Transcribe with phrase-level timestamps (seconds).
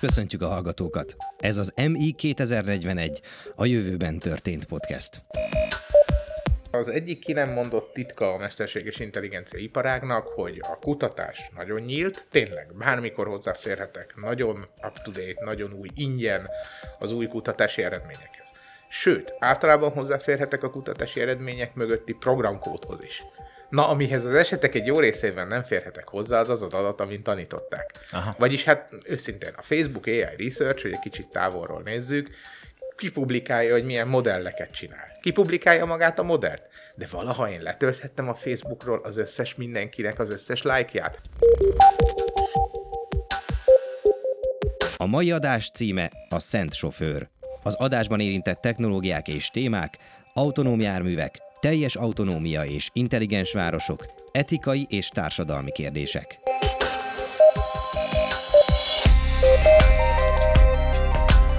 [0.00, 1.16] Köszöntjük a hallgatókat!
[1.38, 3.20] Ez az MI 2041,
[3.56, 5.22] a jövőben történt podcast.
[6.70, 12.26] Az egyik ki nem mondott titka a mesterséges intelligencia iparágnak, hogy a kutatás nagyon nyílt,
[12.30, 16.48] tényleg bármikor hozzáférhetek, nagyon up-to-date, nagyon új, ingyen
[16.98, 18.48] az új kutatási eredményekhez.
[18.88, 23.22] Sőt, általában hozzáférhetek a kutatási eredmények mögötti programkódhoz is.
[23.68, 27.22] Na, amihez az esetek egy jó részében nem férhetek hozzá, az az az adat, amit
[27.22, 27.90] tanították.
[28.10, 28.34] Aha.
[28.38, 32.30] Vagyis hát őszintén a Facebook AI Research, hogy egy kicsit távolról nézzük,
[32.96, 35.18] kipublikálja, hogy milyen modelleket csinál.
[35.20, 36.62] Kipublikálja magát a modellt.
[36.94, 41.20] De valaha én letölthettem a Facebookról az összes mindenkinek az összes lájkját.
[44.96, 47.28] A mai adás címe a Szent Sofőr.
[47.62, 49.98] Az adásban érintett technológiák és témák,
[50.34, 56.38] autonóm járművek, teljes autonómia és intelligens városok, etikai és társadalmi kérdések.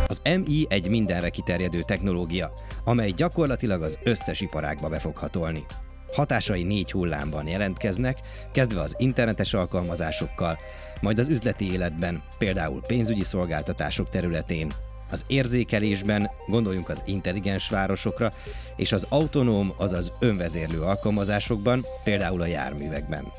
[0.08, 2.52] Az MI egy mindenre kiterjedő technológia,
[2.84, 5.66] amely gyakorlatilag az összes iparágba be fog hatolni.
[6.14, 8.18] Hatásai négy hullámban jelentkeznek,
[8.52, 10.58] kezdve az internetes alkalmazásokkal,
[11.02, 14.72] majd az üzleti életben, például pénzügyi szolgáltatások területén,
[15.12, 18.32] az érzékelésben, gondoljunk az intelligens városokra,
[18.76, 23.32] és az autonóm, azaz önvezérlő alkalmazásokban, például a járművekben.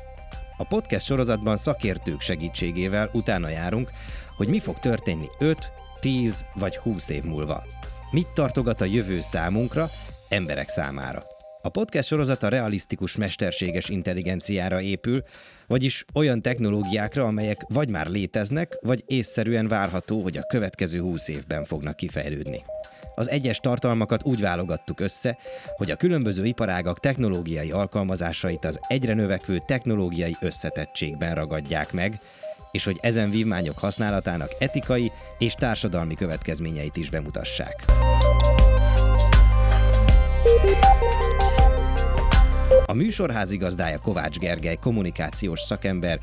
[0.57, 3.89] A podcast sorozatban szakértők segítségével utána járunk,
[4.37, 7.63] hogy mi fog történni 5, 10 vagy 20 év múlva.
[8.11, 9.89] Mit tartogat a jövő számunkra,
[10.29, 11.23] emberek számára.
[11.61, 15.23] A podcast a realisztikus mesterséges intelligenciára épül,
[15.71, 21.63] vagyis olyan technológiákra, amelyek vagy már léteznek, vagy észszerűen várható, hogy a következő 20 évben
[21.63, 22.61] fognak kifejlődni.
[23.15, 25.37] Az egyes tartalmakat úgy válogattuk össze,
[25.75, 32.19] hogy a különböző iparágak technológiai alkalmazásait az egyre növekvő technológiai összetettségben ragadják meg,
[32.71, 37.85] és hogy ezen vívmányok használatának etikai és társadalmi következményeit is bemutassák.
[42.91, 46.19] A műsor házigazdája Kovács Gergely, kommunikációs szakember,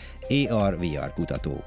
[0.49, 1.65] AR-VR kutató.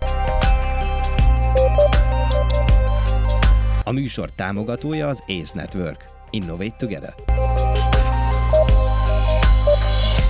[3.84, 6.06] A műsor támogatója az ACE Network.
[6.30, 7.14] Innovate Together.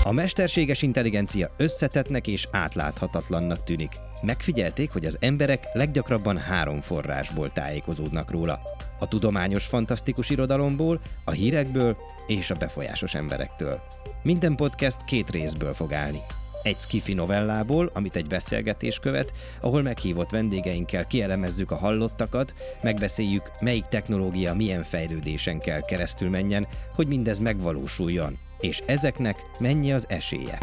[0.04, 3.92] A mesterséges intelligencia összetetnek és átláthatatlannak tűnik.
[4.22, 8.60] Megfigyelték, hogy az emberek leggyakrabban három forrásból tájékozódnak róla.
[9.00, 13.82] A tudományos fantasztikus irodalomból, a hírekből és a befolyásos emberektől.
[14.24, 16.20] Minden podcast két részből fog állni.
[16.64, 23.86] Egy skifi novellából, amit egy beszélgetés követ, ahol meghívott vendégeinkkel kielemezzük a hallottakat, megbeszéljük, melyik
[23.86, 30.58] technológia milyen fejlődésen kell keresztül menjen, hogy mindez megvalósuljon, és ezeknek mennyi az esélye.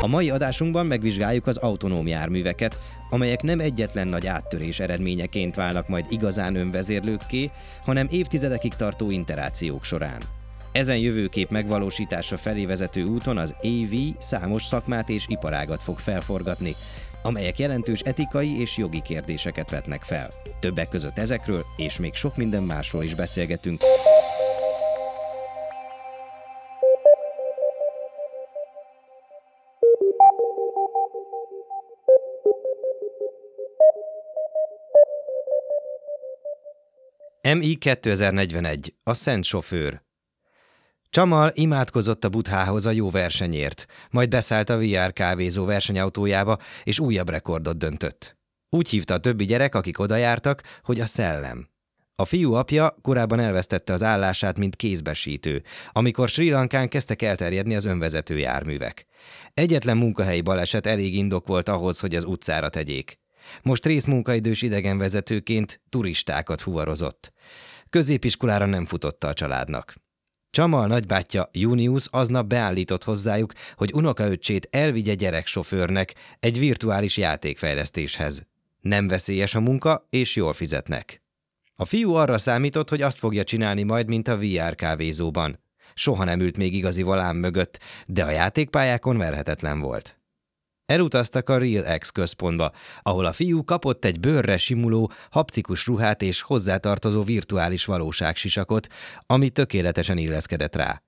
[0.00, 2.78] A mai adásunkban megvizsgáljuk az autonóm járműveket,
[3.10, 7.50] amelyek nem egyetlen nagy áttörés eredményeként válnak majd igazán önvezérlőkké,
[7.84, 10.20] hanem évtizedekig tartó interációk során.
[10.72, 16.74] Ezen jövőkép megvalósítása felé vezető úton az AV számos szakmát és iparágat fog felforgatni,
[17.22, 20.30] amelyek jelentős etikai és jogi kérdéseket vetnek fel.
[20.60, 23.80] Többek között ezekről és még sok minden másról is beszélgetünk.
[37.54, 40.02] MI 2041, a Szent Sofőr.
[41.10, 47.28] Csamal imádkozott a buthához a jó versenyért, majd beszállt a VR kávézó versenyautójába, és újabb
[47.28, 48.36] rekordot döntött.
[48.68, 51.68] Úgy hívta a többi gyerek, akik oda jártak, hogy a szellem.
[52.14, 57.84] A fiú apja korábban elvesztette az állását, mint kézbesítő, amikor Sri Lankán kezdtek elterjedni az
[57.84, 59.06] önvezető járművek.
[59.54, 63.18] Egyetlen munkahelyi baleset elég indok volt ahhoz, hogy az utcára tegyék.
[63.62, 67.32] Most részmunkaidős idegenvezetőként turistákat fuvarozott.
[67.90, 69.94] Középiskolára nem futotta a családnak.
[70.50, 78.46] Csamal nagybátyja Junius aznap beállított hozzájuk, hogy unokaöccsét elvigye gyereksofőrnek egy virtuális játékfejlesztéshez.
[78.80, 81.22] Nem veszélyes a munka, és jól fizetnek.
[81.74, 85.60] A fiú arra számított, hogy azt fogja csinálni majd, mint a VR kávézóban.
[85.94, 90.17] Soha nem ült még igazi volám mögött, de a játékpályákon verhetetlen volt.
[90.88, 96.40] Elutaztak a Real X központba, ahol a fiú kapott egy bőrre simuló, haptikus ruhát és
[96.40, 98.86] hozzátartozó virtuális valóságsisakot,
[99.26, 101.02] ami tökéletesen illeszkedett rá.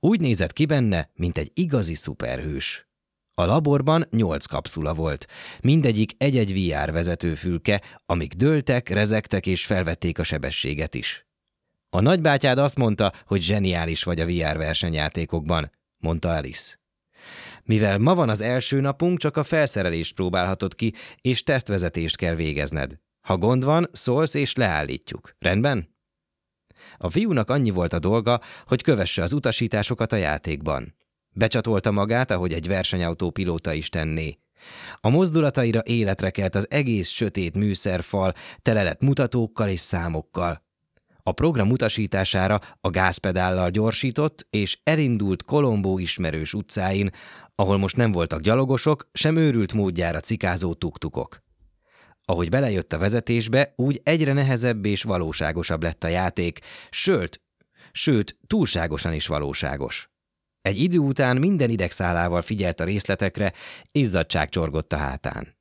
[0.00, 2.86] Úgy nézett ki benne, mint egy igazi szuperhős.
[3.34, 5.26] A laborban nyolc kapszula volt,
[5.60, 11.26] mindegyik egy-egy VR vezetőfülke, amik dőltek, rezegtek és felvették a sebességet is.
[11.90, 16.81] A nagybátyád azt mondta, hogy zseniális vagy a VR versenyjátékokban, mondta Alice.
[17.64, 22.98] Mivel ma van az első napunk, csak a felszerelést próbálhatod ki, és tesztvezetést kell végezned.
[23.20, 25.36] Ha gond van, szólsz és leállítjuk.
[25.38, 25.90] Rendben?
[26.96, 30.94] A fiúnak annyi volt a dolga, hogy kövesse az utasításokat a játékban.
[31.30, 34.38] Becsatolta magát, ahogy egy versenyautó pilóta is tenné.
[35.00, 38.32] A mozdulataira életre kelt az egész sötét műszerfal,
[38.62, 40.62] tele lett mutatókkal és számokkal.
[41.24, 47.10] A program utasítására a gázpedállal gyorsított, és elindult Kolombó ismerős utcáin,
[47.54, 51.42] ahol most nem voltak gyalogosok, sem őrült módjára cikázó tuktukok.
[52.24, 56.58] Ahogy belejött a vezetésbe, úgy egyre nehezebb és valóságosabb lett a játék,
[56.90, 57.42] sőt,
[57.92, 60.10] sőt, túlságosan is valóságos.
[60.60, 63.52] Egy idő után minden idegszálával figyelt a részletekre,
[63.92, 65.56] izzadság csorgott a hátán.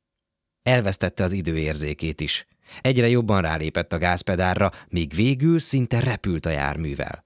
[0.63, 2.47] Elvesztette az időérzékét is.
[2.81, 7.25] Egyre jobban rálépett a gázpedárra, míg végül szinte repült a járművel.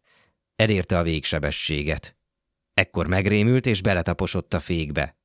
[0.56, 2.18] Elérte a végsebességet.
[2.76, 5.18] Ekkor megrémült és beletaposott a fékbe.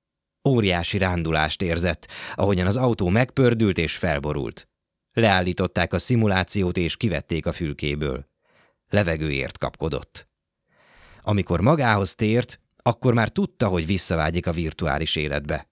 [0.48, 4.68] Óriási rándulást érzett, ahogyan az autó megpördült és felborult.
[5.12, 8.28] Leállították a szimulációt és kivették a fülkéből.
[8.88, 10.28] Levegőért kapkodott.
[11.22, 15.68] Amikor magához tért, akkor már tudta, hogy visszavágyik a virtuális életbe.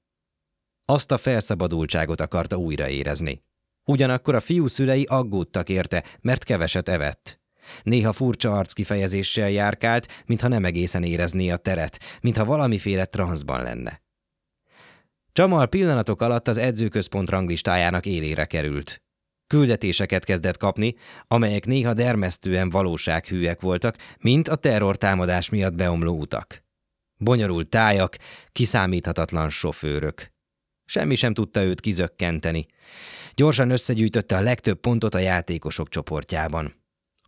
[0.84, 3.42] Azt a felszabadultságot akarta újra érezni.
[3.84, 7.37] Ugyanakkor a fiú szülei aggódtak érte, mert keveset evett.
[7.82, 14.02] Néha furcsa arckifejezéssel járkált, mintha nem egészen érezné a teret, mintha valamiféle transzban lenne.
[15.32, 19.02] Csamal pillanatok alatt az edzőközpont ranglistájának élére került.
[19.46, 20.94] Küldetéseket kezdett kapni,
[21.26, 26.62] amelyek néha dermesztően valósághűek voltak, mint a terrortámadás miatt beomló utak.
[27.16, 28.16] Bonyolult tájak,
[28.52, 30.32] kiszámíthatatlan sofőrök.
[30.84, 32.66] Semmi sem tudta őt kizökkenteni.
[33.34, 36.77] Gyorsan összegyűjtötte a legtöbb pontot a játékosok csoportjában.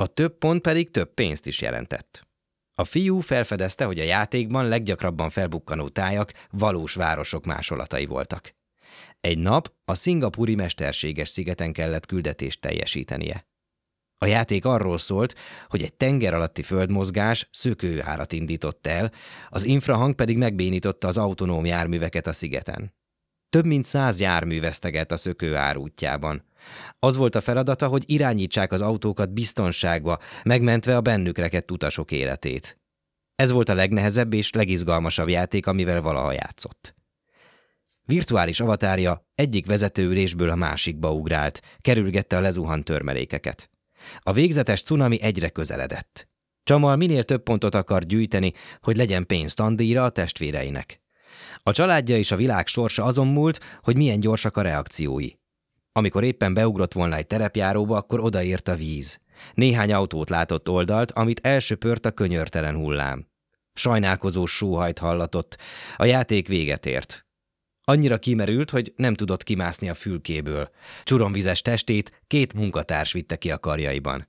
[0.00, 2.29] A több pont pedig több pénzt is jelentett.
[2.75, 8.55] A fiú felfedezte, hogy a játékban leggyakrabban felbukkanó tájak valós városok másolatai voltak.
[9.20, 13.47] Egy nap a szingapúri mesterséges szigeten kellett küldetést teljesítenie.
[14.19, 15.35] A játék arról szólt,
[15.69, 19.12] hogy egy tenger alatti földmozgás szökőárat indított el,
[19.49, 22.94] az infrahang pedig megbénította az autonóm járműveket a szigeten.
[23.49, 26.44] Több mint száz jármű vesztegelt a szökőár útjában.
[26.99, 32.79] Az volt a feladata, hogy irányítsák az autókat biztonságba, megmentve a bennük rekedt utasok életét.
[33.35, 36.95] Ez volt a legnehezebb és legizgalmasabb játék, amivel valaha játszott.
[38.05, 43.71] Virtuális avatárja egyik vezetőülésből a másikba ugrált, kerülgette a lezuhant törmelékeket.
[44.19, 46.29] A végzetes cunami egyre közeledett.
[46.62, 51.01] Csamal minél több pontot akar gyűjteni, hogy legyen pénz tandíjra a testvéreinek.
[51.62, 55.29] A családja és a világ sorsa azon múlt, hogy milyen gyorsak a reakciói.
[55.93, 59.21] Amikor éppen beugrott volna egy terepjáróba, akkor odaért a víz.
[59.55, 63.27] Néhány autót látott oldalt, amit elsöpört a könyörtelen hullám.
[63.75, 65.59] Sajnálkozó sóhajt hallatott.
[65.97, 67.27] A játék véget ért.
[67.85, 70.71] Annyira kimerült, hogy nem tudott kimászni a fülkéből.
[71.03, 74.29] Csuromvizes testét két munkatárs vitte ki a karjaiban.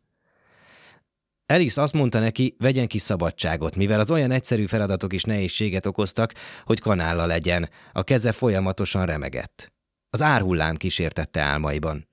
[1.46, 6.34] Alice azt mondta neki, vegyen ki szabadságot, mivel az olyan egyszerű feladatok is nehézséget okoztak,
[6.64, 9.72] hogy kanálla legyen, a keze folyamatosan remegett.
[10.14, 12.08] Az árhullám kísértette álmaiban.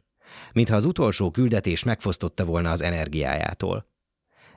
[0.53, 3.87] Mintha az utolsó küldetés megfosztotta volna az energiájától.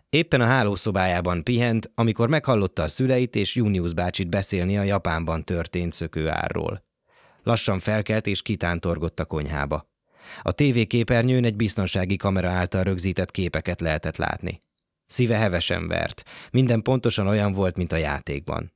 [0.09, 5.93] Éppen a hálószobájában pihent, amikor meghallotta a szüleit és Junius bácsit beszélni a Japánban történt
[5.93, 6.83] szökőárról.
[7.43, 9.89] Lassan felkelt és kitántorgott a konyhába.
[10.41, 14.63] A TV képernyőn egy biztonsági kamera által rögzített képeket lehetett látni.
[15.05, 16.23] Szíve hevesen vert.
[16.51, 18.73] Minden pontosan olyan volt, mint a játékban.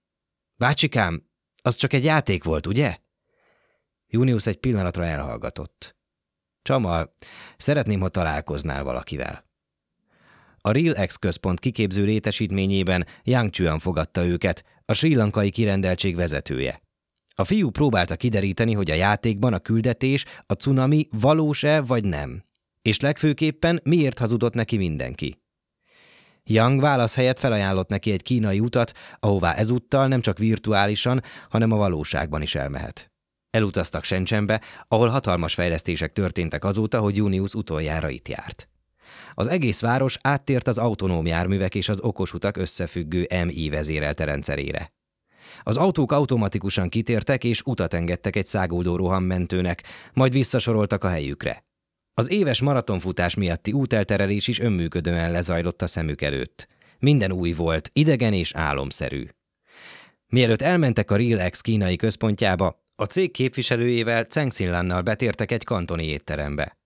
[0.55, 1.29] Bácsikám,
[1.61, 2.97] az csak egy játék volt, ugye?
[4.07, 5.95] Junius egy pillanatra elhallgatott.
[6.61, 7.11] Csamal,
[7.57, 9.45] szeretném, ha találkoznál valakivel.
[10.57, 16.79] A Real X központ kiképző létesítményében Yang Chuan fogadta őket, a sri lankai kirendeltség vezetője.
[17.35, 22.43] A fiú próbálta kideríteni, hogy a játékban a küldetés, a cunami valós-e vagy nem.
[22.81, 25.39] És legfőképpen miért hazudott neki mindenki.
[26.43, 31.77] Yang válasz helyett felajánlott neki egy kínai utat, ahová ezúttal nem csak virtuálisan, hanem a
[31.77, 33.14] valóságban is elmehet.
[33.55, 38.69] Elutaztak Sencsenbe, ahol hatalmas fejlesztések történtek azóta, hogy Junius utoljára itt járt.
[39.33, 44.93] Az egész város áttért az autonóm járművek és az okosutak összefüggő MI vezérelte rendszerére.
[45.63, 49.83] Az autók automatikusan kitértek és utat engedtek egy száguldó rohammentőnek,
[50.13, 51.65] majd visszasoroltak a helyükre.
[52.13, 56.67] Az éves maratonfutás miatti útelterelés is önműködően lezajlott a szemük előtt.
[56.99, 59.27] Minden új volt, idegen és álomszerű.
[60.27, 66.05] Mielőtt elmentek a Real X kínai központjába, a cég képviselőjével Ceng Xinlannal betértek egy kantoni
[66.05, 66.77] étterembe.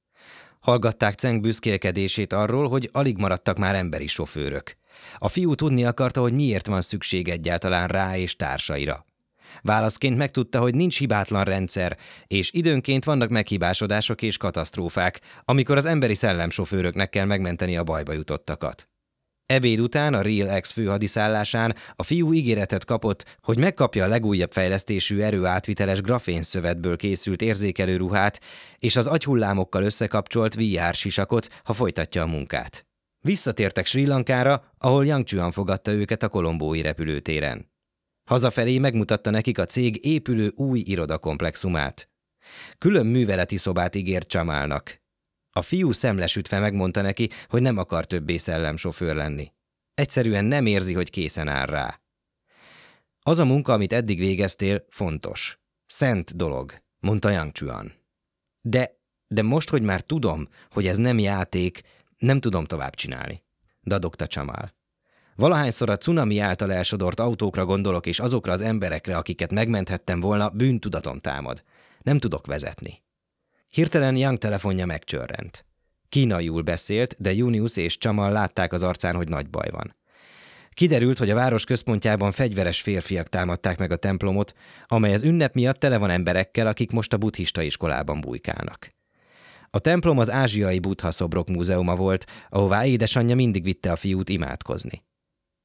[0.59, 4.77] Hallgatták Ceng büszkélkedését arról, hogy alig maradtak már emberi sofőrök.
[5.17, 9.05] A fiú tudni akarta, hogy miért van szükség egyáltalán rá és társaira.
[9.61, 11.97] Válaszként megtudta, hogy nincs hibátlan rendszer,
[12.27, 18.88] és időnként vannak meghibásodások és katasztrófák, amikor az emberi szellemsofőröknek kell megmenteni a bajba jutottakat.
[19.49, 25.19] Ebéd után a Real X főhadiszállásán a fiú ígéretet kapott, hogy megkapja a legújabb fejlesztésű
[25.19, 28.41] erőátviteles grafénszövetből készült érzékelő ruhát
[28.79, 32.87] és az agyhullámokkal összekapcsolt VR sisakot, ha folytatja a munkát.
[33.19, 37.71] Visszatértek Sri Lankára, ahol Yang fogadta őket a kolombói repülőtéren.
[38.29, 42.09] Hazafelé megmutatta nekik a cég épülő új irodakomplexumát.
[42.77, 45.01] Külön műveleti szobát ígért Csamálnak.
[45.51, 49.51] A fiú szemlesütve megmondta neki, hogy nem akar többé szellemsofőr lenni.
[49.93, 52.01] Egyszerűen nem érzi, hogy készen áll rá.
[53.21, 55.59] Az a munka, amit eddig végeztél, fontos.
[55.85, 57.93] Szent dolog, mondta Yang Chuan.
[58.61, 61.81] De, de most, hogy már tudom, hogy ez nem játék,
[62.17, 63.43] nem tudom tovább csinálni.
[63.83, 64.77] Dadogta Csamal.
[65.35, 71.19] Valahányszor a cunami által elsodort autókra gondolok, és azokra az emberekre, akiket megmenthettem volna, bűntudatom
[71.19, 71.63] támad.
[72.01, 73.01] Nem tudok vezetni.
[73.69, 75.65] Hirtelen Young telefonja megcsörrent.
[76.09, 79.95] Kínaiul beszélt, de Junius és Csamal látták az arcán, hogy nagy baj van.
[80.69, 84.53] Kiderült, hogy a város központjában fegyveres férfiak támadták meg a templomot,
[84.87, 88.89] amely az ünnep miatt tele van emberekkel, akik most a buddhista iskolában bujkálnak.
[89.69, 95.03] A templom az ázsiai buddha szobrok múzeuma volt, ahová édesanyja mindig vitte a fiút imádkozni.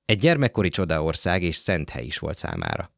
[0.05, 2.91] Egy gyermekkori csodaország és szent hely is volt számára.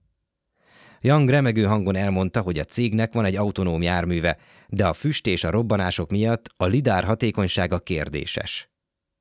[1.01, 4.39] Young remegő hangon elmondta, hogy a cégnek van egy autonóm járműve,
[4.69, 8.71] de a füst és a robbanások miatt a lidár hatékonysága kérdéses.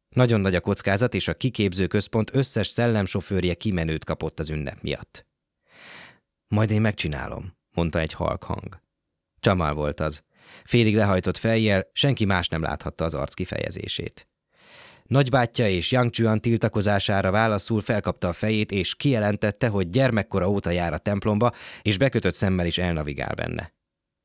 [0.10, 5.26] Nagyon nagy a kockázat, és a kiképző központ összes szellemsofőrje kimenőt kapott az ünnep miatt.
[6.48, 8.82] Majd én megcsinálom, mondta egy halk hang.
[9.40, 10.24] Csamal volt az.
[10.64, 14.28] Félig lehajtott fejjel, senki más nem láthatta az arc kifejezését.
[15.08, 20.94] Nagybátyja és Yang Chuan tiltakozására válaszul felkapta a fejét, és kijelentette, hogy gyermekkora óta jár
[20.94, 23.74] a templomba, és bekötött szemmel is elnavigál benne.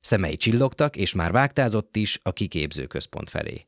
[0.00, 3.66] Szemei csillogtak, és már vágtázott is a kiképző központ felé.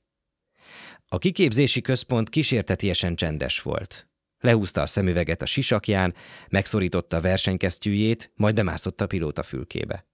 [1.08, 4.06] A kiképzési központ kísértetiesen csendes volt.
[4.38, 6.14] Lehúzta a szemüveget a sisakján,
[6.48, 10.06] megszorította a versenykesztyűjét, majd bemászott a pilóta fülkébe.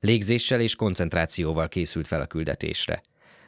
[0.00, 3.02] Légzéssel és koncentrációval készült fel a küldetésre.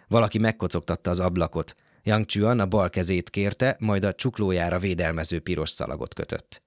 [0.08, 5.70] Valaki megkocogtatta az ablakot, Yang Chuan a bal kezét kérte, majd a csuklójára védelmező piros
[5.70, 6.62] szalagot kötött.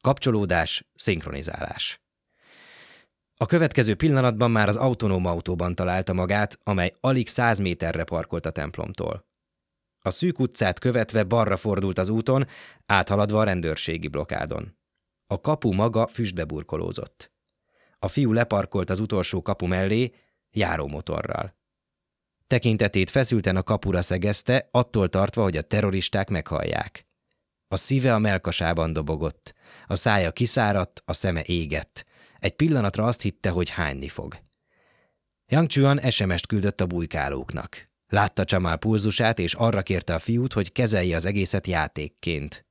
[0.00, 2.00] Kapcsolódás, szinkronizálás.
[3.36, 8.50] A következő pillanatban már az autonóm autóban találta magát, amely alig száz méterre parkolt a
[8.50, 9.26] templomtól.
[9.98, 12.46] A szűk utcát követve balra fordult az úton,
[12.86, 14.76] áthaladva a rendőrségi blokádon.
[15.26, 17.32] A kapu maga füstbe burkolózott.
[17.98, 20.14] A fiú leparkolt az utolsó kapu mellé,
[20.50, 21.62] járómotorral.
[22.46, 27.06] Tekintetét feszülten a kapura szegezte, attól tartva, hogy a terroristák meghallják.
[27.68, 29.54] A szíve a melkasában dobogott,
[29.86, 32.04] a szája kiszáradt, a szeme égett.
[32.38, 34.36] Egy pillanatra azt hitte, hogy hányni fog.
[35.46, 37.88] Yang Chuan SMS-t küldött a bujkálóknak.
[38.06, 42.66] Látta Csamál pulzusát, és arra kérte a fiút, hogy kezelje az egészet játékként.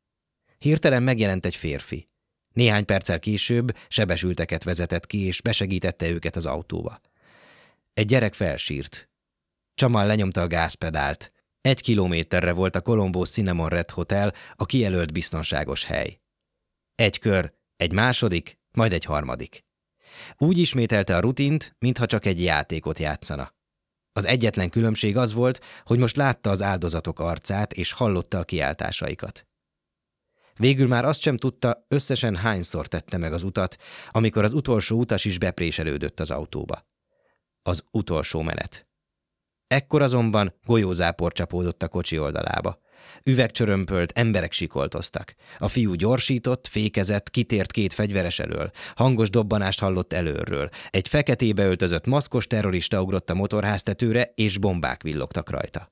[0.58, 2.10] Hirtelen megjelent egy férfi.
[2.54, 7.00] Néhány perccel később sebesülteket vezetett ki, és besegítette őket az autóba.
[7.94, 9.10] Egy gyerek felsírt.
[9.76, 11.32] Csamal lenyomta a gázpedált.
[11.62, 16.20] Egy kilométerre volt a Colombo Cinnamon Red Hotel, a kijelölt biztonságos hely.
[16.96, 19.66] Egy kör, egy második, majd egy harmadik.
[20.38, 23.54] Úgy ismételte a rutint, mintha csak egy játékot játszana.
[24.12, 29.48] Az egyetlen különbség az volt, hogy most látta az áldozatok arcát, és hallotta a kiáltásaikat.
[30.56, 33.78] Végül már azt sem tudta, összesen hányszor tette meg az utat,
[34.10, 36.88] amikor az utolsó utas is bepréselődött az autóba.
[37.62, 38.88] Az utolsó menet.
[39.74, 42.80] Ekkor azonban golyózápor csapódott a kocsi oldalába.
[43.24, 45.36] Üveg csörömpölt, emberek sikoltoztak.
[45.58, 48.72] A fiú gyorsított, fékezett, kitért két fegyveres elől.
[48.96, 50.70] Hangos dobbanást hallott előről.
[50.90, 55.92] Egy feketébe öltözött maszkos terrorista ugrott a motorháztetőre, és bombák villogtak rajta.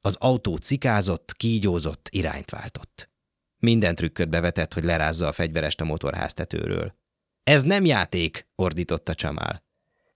[0.00, 3.10] Az autó cikázott, kígyózott, irányt váltott.
[3.58, 6.94] Minden trükköt bevetett, hogy lerázza a fegyverest a motorháztetőről.
[7.42, 9.64] Ez nem játék, ordította Csamál.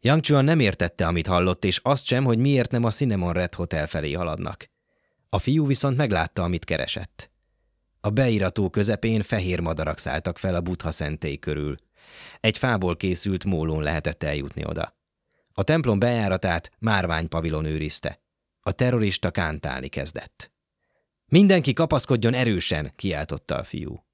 [0.01, 3.55] Yang Chuan nem értette, amit hallott, és azt sem, hogy miért nem a Cinnamon Red
[3.55, 4.71] Hotel felé haladnak.
[5.29, 7.31] A fiú viszont meglátta, amit keresett.
[8.01, 11.75] A beirató közepén fehér madarak szálltak fel a buddha szentély körül.
[12.41, 14.97] Egy fából készült mólón lehetett eljutni oda.
[15.53, 18.21] A templom bejáratát márványpavilon őrizte.
[18.61, 20.53] A terrorista kántálni kezdett.
[21.27, 24.08] Mindenki kapaszkodjon erősen, kiáltotta a fiú.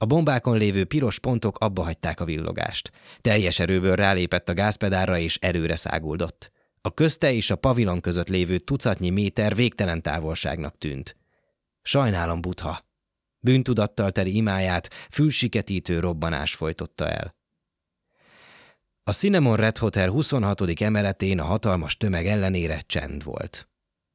[0.00, 2.90] A bombákon lévő piros pontok abba hagyták a villogást.
[3.20, 6.52] Teljes erőből rálépett a gázpedálra és erőre száguldott.
[6.80, 11.16] A közte és a pavilon között lévő tucatnyi méter végtelen távolságnak tűnt.
[11.82, 12.86] Sajnálom, butha.
[13.40, 17.34] Bűntudattal teli imáját fülsiketítő robbanás folytotta el.
[19.04, 20.80] A Cinnamon Red Hotel 26.
[20.80, 23.68] emeletén a hatalmas tömeg ellenére csend volt.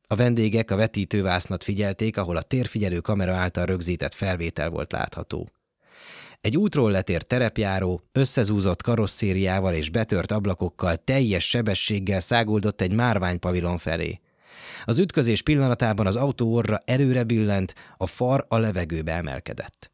[0.07, 5.49] A vendégek a vetítővásznat figyelték, ahol a térfigyelő kamera által rögzített felvétel volt látható.
[6.43, 14.19] Egy útról letért terepjáró, összezúzott karosszériával és betört ablakokkal teljes sebességgel száguldott egy márványpavilon felé.
[14.85, 19.91] Az ütközés pillanatában az autó orra előre billent, a far a levegőbe emelkedett.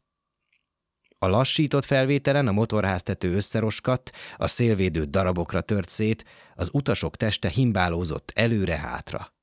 [1.18, 8.32] A lassított felvételen a motorháztető összeroskadt, a szélvédő darabokra tört szét, az utasok teste himbálózott
[8.34, 9.34] előre-hátra.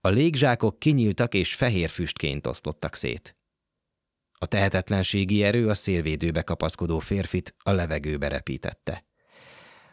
[0.00, 3.37] A légzsákok kinyíltak és fehér füstként oszlottak szét.
[4.38, 9.04] A tehetetlenségi erő a szélvédőbe kapaszkodó férfit a levegőbe repítette.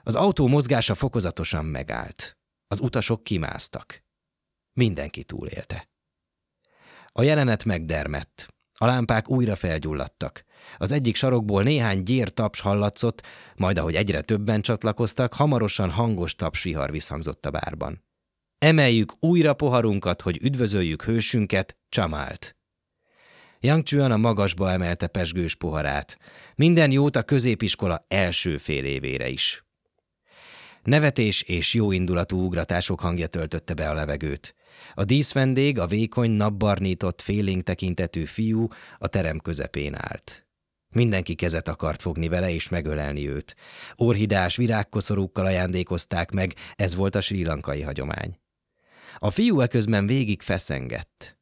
[0.04, 2.38] Az autó mozgása fokozatosan megállt.
[2.68, 4.04] Az utasok kimásztak.
[4.74, 5.90] Mindenki túlélte.
[7.08, 8.54] A jelenet megdermett.
[8.78, 10.44] A lámpák újra felgyulladtak.
[10.78, 13.22] Az egyik sarokból néhány gyér taps hallatszott,
[13.56, 18.04] majd ahogy egyre többen csatlakoztak, hamarosan hangos tapsvihar visszhangzott a bárban.
[18.58, 22.55] Emeljük újra poharunkat, hogy üdvözöljük hősünket, Csamált.
[23.66, 26.18] Yang Chuan a magasba emelte pesgős poharát.
[26.56, 29.66] Minden jót a középiskola első fél évére is.
[30.84, 34.56] Nevetés és jóindulatú ugratások hangja töltötte be a levegőt.
[34.94, 38.68] A díszvendég, a vékony, napbarnított, félénk tekintetű fiú
[38.98, 40.48] a terem közepén állt.
[40.94, 43.56] Mindenki kezet akart fogni vele és megölelni őt.
[43.96, 48.40] Orhidás virágkoszorúkkal ajándékozták meg, ez volt a sri lankai hagyomány.
[49.18, 51.35] A fiú eközben végig feszengett.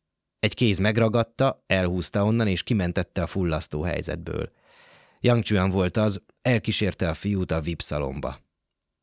[0.44, 4.52] Egy kéz megragadta, elhúzta onnan és kimentette a fullasztó helyzetből.
[5.20, 8.40] Yang Chuan volt az, elkísérte a fiút a VIP szalomba.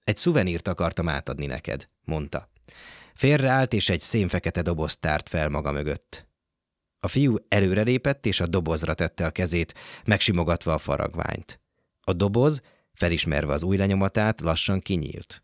[0.05, 2.49] Egy szuvenírt akartam átadni neked, mondta.
[3.15, 6.27] Félreállt, és egy szénfekete doboz tárt fel maga mögött.
[6.99, 11.61] A fiú előrelépett, és a dobozra tette a kezét, megsimogatva a faragványt.
[12.01, 15.43] A doboz, felismerve az új lenyomatát, lassan kinyílt.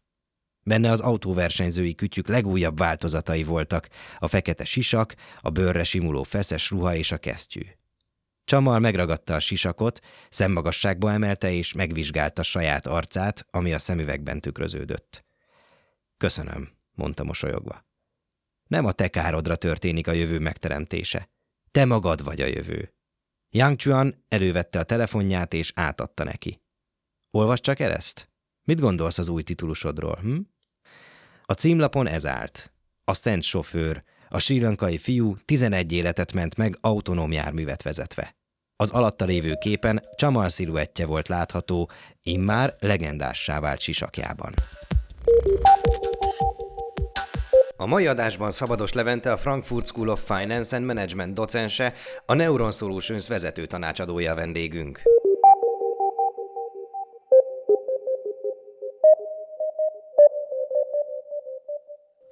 [0.68, 6.94] Benne az autóversenyzői kütyük legújabb változatai voltak, a fekete sisak, a bőrre simuló feszes ruha
[6.94, 7.60] és a kesztyű.
[8.44, 10.00] Csamal megragadta a sisakot,
[10.30, 15.24] szemmagasságba emelte és megvizsgálta saját arcát, ami a szemüvegben tükröződött.
[16.16, 17.84] Köszönöm, mondta mosolyogva.
[18.66, 21.30] Nem a te károdra történik a jövő megteremtése.
[21.70, 22.94] Te magad vagy a jövő.
[23.50, 26.62] Yang Chuan elővette a telefonját és átadta neki.
[27.30, 28.30] Olvas csak el ezt?
[28.62, 30.38] Mit gondolsz az új titulusodról, hm?
[31.48, 32.72] A címlapon ez állt.
[33.04, 38.36] A szent sofőr, a sri fiú 11 életet ment meg autonóm járművet vezetve.
[38.76, 41.90] Az alatta lévő képen Csamal sziluettje volt látható,
[42.22, 44.54] immár legendássá vált sisakjában.
[47.76, 51.92] A mai adásban Szabados Levente, a Frankfurt School of Finance and Management docense,
[52.26, 55.02] a Neuron Solutions vezető tanácsadója vendégünk.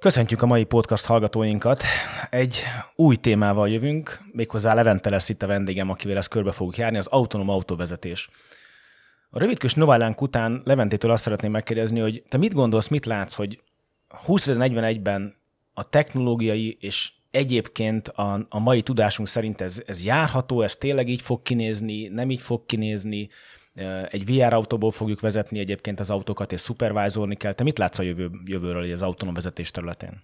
[0.05, 1.83] Köszöntjük a mai podcast hallgatóinkat.
[2.29, 2.63] Egy
[2.95, 7.07] új témával jövünk, méghozzá Levente lesz itt a vendégem, akivel ezt körbe fogjuk járni, az
[7.07, 8.29] autonóm autóvezetés.
[9.29, 13.61] A rövidkös novellánk után Leventétől azt szeretném megkérdezni, hogy te mit gondolsz, mit látsz, hogy
[14.27, 15.35] 2041-ben
[15.73, 21.21] a technológiai és egyébként a, a mai tudásunk szerint ez, ez járható, ez tényleg így
[21.21, 23.29] fog kinézni, nem így fog kinézni,
[24.09, 27.53] egy VR autóból fogjuk vezetni egyébként az autókat, és szupervájzolni kell.
[27.53, 30.21] Te mit látsz a jövő, jövőről az autonóm vezetés területén?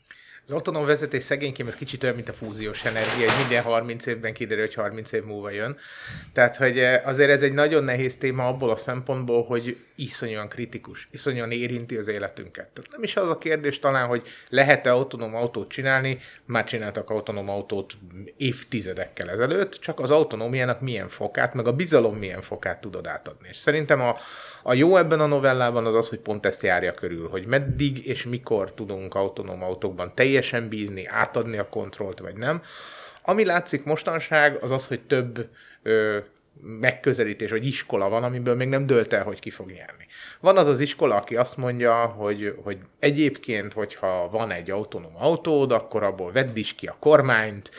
[0.47, 4.34] Az autonóm vezetés szegénykém, ez kicsit olyan, mint a fúziós energia, hogy minden 30 évben
[4.34, 5.77] kiderül, hogy 30 év múlva jön.
[6.34, 11.08] Tehát, hogy eh, azért ez egy nagyon nehéz téma abból a szempontból, hogy iszonyúan kritikus,
[11.12, 12.67] iszonyúan érinti az életünket.
[12.67, 17.49] Tehát nem is az a kérdés talán, hogy lehet-e autonóm autót csinálni, már csináltak autonóm
[17.49, 17.97] autót
[18.38, 23.47] évtizedekkel ezelőtt, csak az autonómiának milyen fokát, meg a bizalom milyen fokát tudod átadni.
[23.51, 24.17] És szerintem a,
[24.63, 28.26] a jó ebben a novellában az az, hogy pont ezt járja körül, hogy meddig és
[28.26, 32.62] mikor tudunk autonóm autókban teljesen bízni, átadni a kontrollt, vagy nem.
[33.24, 35.47] Ami látszik mostanság, az az, hogy több
[35.84, 36.17] ö,
[36.62, 40.06] megközelítés, vagy iskola van, amiből még nem dölt el, hogy ki fog nyerni.
[40.39, 45.71] Van az az iskola, aki azt mondja, hogy, hogy egyébként, hogyha van egy autonóm autód,
[45.71, 47.71] akkor abból vedd is ki a kormányt,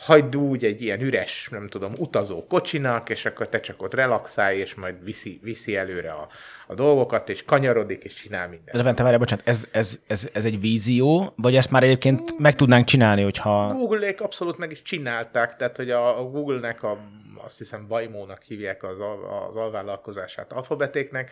[0.00, 4.58] hagyd úgy egy ilyen üres, nem tudom, utazó kocsinak, és akkor te csak ott relaxálj,
[4.58, 6.28] és majd viszi, viszi előre a,
[6.66, 8.76] a dolgokat, és kanyarodik, és csinál mindent.
[8.76, 12.84] Levente, várjál, bocsánat, ez, ez, ez, ez egy vízió, vagy ezt már egyébként meg tudnánk
[12.84, 13.72] csinálni, hogyha...
[13.72, 16.98] Google-ék abszolút meg is csinálták, tehát hogy a, a Google-nek a
[17.44, 21.30] azt hiszem Waymo-nak hívják az, al- az alvállalkozását alfabetéknek,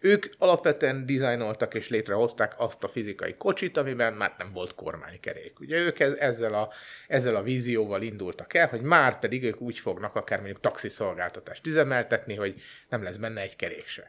[0.00, 5.60] ők alapvetően dizájnoltak és létrehozták azt a fizikai kocsit, amiben már nem volt kormánykerék.
[5.60, 6.72] Ugye ők ez, ezzel, a,
[7.08, 12.34] ezzel a vízióval indultak el, hogy már pedig ők úgy fognak akár mondjuk taxiszolgáltatást üzemeltetni,
[12.34, 14.08] hogy nem lesz benne egy kerék se.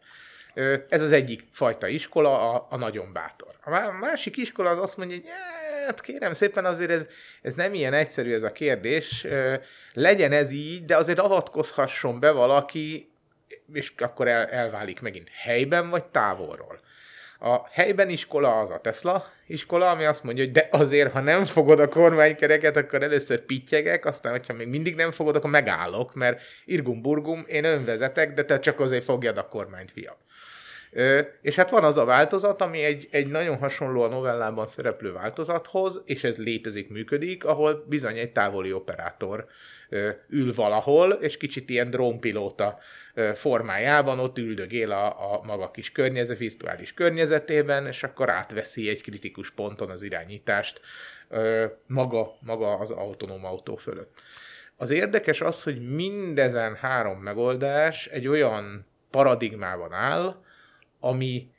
[0.89, 3.55] Ez az egyik fajta iskola, a, a nagyon bátor.
[3.63, 5.25] A má- másik iskola az azt mondja, hogy
[5.85, 7.05] hát kérem szépen azért ez,
[7.41, 9.27] ez nem ilyen egyszerű ez a kérdés,
[9.93, 13.09] legyen ez így, de azért avatkozhasson be valaki,
[13.73, 16.79] és akkor el, elválik megint helyben vagy távolról.
[17.39, 21.45] A helyben iskola az a Tesla iskola, ami azt mondja, hogy de azért, ha nem
[21.45, 26.41] fogod a kormánykereket, akkor először pittyegek, aztán, hogyha még mindig nem fogod, akkor megállok, mert
[26.65, 30.15] irgum burgum, én önvezetek, de te csak azért fogjad a kormányt, fiam.
[30.91, 35.11] Ö, és hát van az a változat, ami egy, egy nagyon hasonló a novellában szereplő
[35.11, 39.45] változathoz, és ez létezik, működik, ahol bizony egy távoli operátor
[39.89, 42.79] ö, ül valahol, és kicsit ilyen drónpilóta
[43.33, 49.51] formájában ott üldögél a, a maga kis környezet, virtuális környezetében, és akkor átveszi egy kritikus
[49.51, 50.81] ponton az irányítást
[51.87, 54.11] maga, maga az autonóm autó fölött.
[54.75, 60.43] Az érdekes az, hogy mindezen három megoldás egy olyan paradigmában áll,
[60.99, 61.51] ami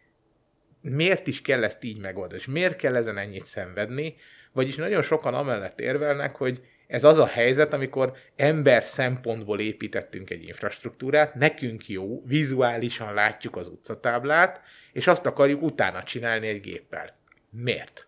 [0.81, 4.17] miért is kell ezt így megoldani, és miért kell ezen ennyit szenvedni,
[4.53, 10.43] vagyis nagyon sokan amellett érvelnek, hogy ez az a helyzet, amikor ember szempontból építettünk egy
[10.43, 14.61] infrastruktúrát, nekünk jó, vizuálisan látjuk az utcatáblát,
[14.93, 17.17] és azt akarjuk utána csinálni egy géppel.
[17.51, 18.07] Miért?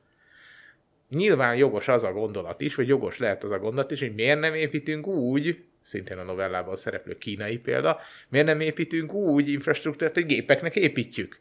[1.10, 4.40] Nyilván jogos az a gondolat is, vagy jogos lehet az a gondolat is, hogy miért
[4.40, 10.26] nem építünk úgy, szintén a novellában szereplő kínai példa, miért nem építünk úgy infrastruktúrát, hogy
[10.26, 11.40] gépeknek építjük?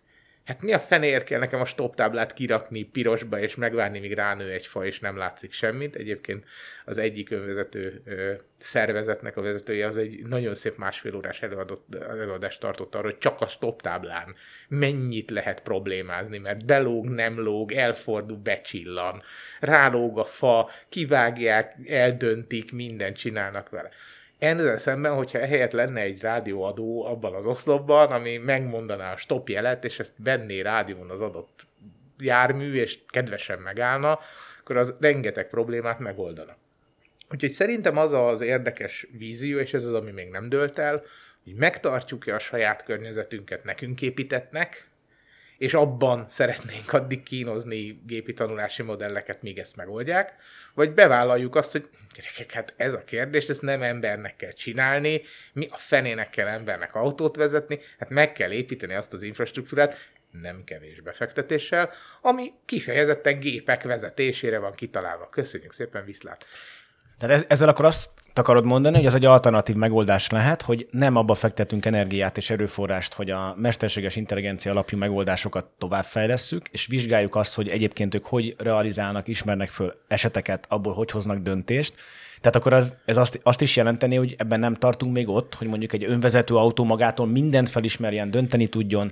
[0.50, 4.52] Hát mi a fenér kell nekem a stop táblát kirakni pirosba, és megvárni, míg ránő
[4.52, 5.96] egy fa, és nem látszik semmit.
[5.96, 6.46] Egyébként
[6.86, 12.60] az egyik önvezető ö, szervezetnek a vezetője az egy nagyon szép másfél órás előadott, előadást
[12.60, 14.36] tartott arról, hogy csak a stop táblán
[14.68, 19.22] mennyit lehet problémázni, mert belóg, nem lóg, elfordul, becsillan,
[19.60, 23.90] rálóg a fa, kivágják, eldöntik, mindent csinálnak vele.
[24.40, 29.86] Ezzel szemben, hogyha ehelyett lenne egy rádióadó abban az oszlopban, ami megmondaná a stop jelet,
[29.86, 31.68] és ezt benné rádión az adott
[32.20, 34.20] jármű, és kedvesen megállna,
[34.60, 36.58] akkor az rengeteg problémát megoldana.
[37.32, 41.04] Úgyhogy szerintem az az érdekes vízió, és ez az, ami még nem dölt el,
[41.44, 44.88] hogy megtartjuk-e a saját környezetünket nekünk építettnek,
[45.58, 50.36] és abban szeretnénk addig kínozni gépi tanulási modelleket, míg ezt megoldják,
[50.80, 55.22] vagy bevállaljuk azt, hogy gyerekek, hát ez a kérdés, ezt nem embernek kell csinálni,
[55.54, 59.98] mi a fenének kell embernek autót vezetni, hát meg kell építeni azt az infrastruktúrát,
[60.32, 65.30] nem kevés befektetéssel, ami kifejezetten gépek vezetésére van kitalálva.
[65.30, 66.46] Köszönjük szépen, viszlát!
[67.20, 71.16] Tehát ez, ezzel akkor azt akarod mondani, hogy ez egy alternatív megoldás lehet, hogy nem
[71.16, 77.56] abba fektetünk energiát és erőforrást, hogy a mesterséges intelligencia alapú megoldásokat továbbfejlesszük, és vizsgáljuk azt,
[77.56, 81.94] hogy egyébként ők hogy realizálnak, ismernek föl eseteket, abból hogy hoznak döntést.
[82.42, 85.68] Tehát akkor az, ez azt, azt is jelenteni, hogy ebben nem tartunk még ott, hogy
[85.68, 89.12] mondjuk egy önvezető autó magától mindent felismerjen, dönteni tudjon.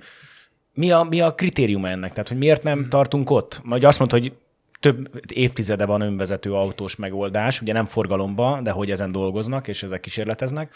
[0.73, 2.11] Mi a, mi a kritérium ennek?
[2.11, 3.61] Tehát, hogy miért nem tartunk ott?
[3.65, 4.33] Vagy azt mondod, hogy
[4.79, 9.99] több évtizede van önvezető autós megoldás, ugye nem forgalomba, de hogy ezen dolgoznak, és ezek
[9.99, 10.73] kísérleteznek.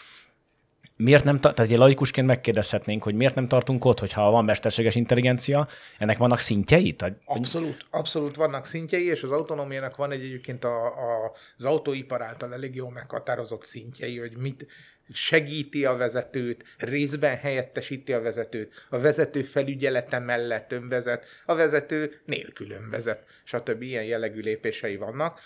[0.95, 5.67] Miért nem, tehát egy laikusként megkérdezhetnénk, hogy miért nem tartunk ott, hogyha van mesterséges intelligencia,
[5.97, 6.93] ennek vannak szintjei?
[6.93, 12.21] Tehát, Abszolút, abszolút vannak szintjei, és az autonómiának van egy egyébként a, a, az autóipar
[12.21, 14.67] által elég jól meghatározott szintjei, hogy mit
[15.13, 22.71] segíti a vezetőt, részben helyettesíti a vezetőt, a vezető felügyelete mellett önvezet, a vezető nélkül
[22.71, 23.81] önvezet, stb.
[23.81, 25.39] ilyen jellegű lépései vannak.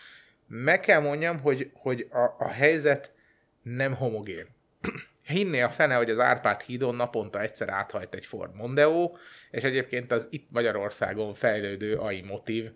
[0.48, 3.14] Meg kell mondjam, hogy, hogy a, a helyzet
[3.62, 4.48] nem homogén.
[5.26, 9.12] Hinné a fene, hogy az Árpád hídon naponta egyszer áthajt egy Ford Mondeo,
[9.52, 12.72] és egyébként az itt Magyarországon fejlődő AI motív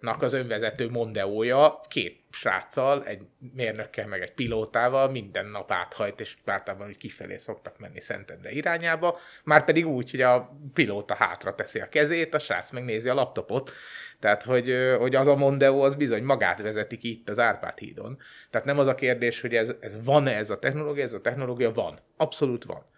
[0.00, 3.22] nak az önvezető Mondeója két sráccal, egy
[3.54, 9.18] mérnökkel, meg egy pilótával minden nap áthajt, és általában úgy kifelé szoktak menni Szentendre irányába,
[9.44, 13.70] már pedig úgy, hogy a pilóta hátra teszi a kezét, a srác megnézi a laptopot,
[14.18, 18.18] tehát hogy, hogy az a Mondeo az bizony magát vezetik itt az Árpád hídon.
[18.50, 21.70] Tehát nem az a kérdés, hogy ez, ez van-e ez a technológia, ez a technológia
[21.70, 21.98] van.
[22.16, 22.90] Abszolút van.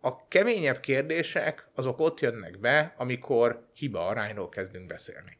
[0.00, 5.38] A keményebb kérdések azok ott jönnek be, amikor hiba arányról kezdünk beszélni.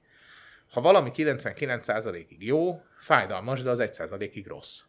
[0.71, 4.81] Ha valami 99%-ig jó, fájdalmas, de az 1%-ig rossz.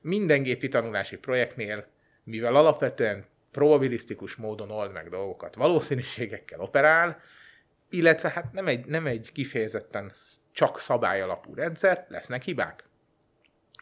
[0.00, 1.86] Minden gépi tanulási projektnél,
[2.24, 7.20] mivel alapvetően probabilisztikus módon old meg dolgokat, valószínűségekkel operál,
[7.90, 10.12] illetve hát nem egy, nem egy kifejezetten
[10.52, 12.84] csak szabály alapú rendszer, lesznek hibák.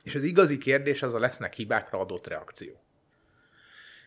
[0.03, 2.83] És az igazi kérdés az a lesznek hibákra adott reakció.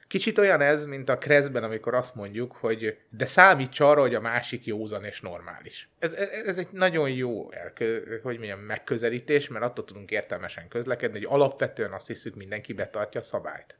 [0.08, 4.22] Kicsit olyan ez, mint a kreszben, amikor azt mondjuk, hogy de számíts arra, hogy a
[4.22, 5.90] másik józan és normális.
[6.00, 11.18] Ez, ez, ez egy nagyon jó elkö, hogy mondjam, megközelítés, mert attól tudunk értelmesen közlekedni,
[11.18, 13.76] hogy alapvetően azt hiszük, mindenki betartja a szabályt.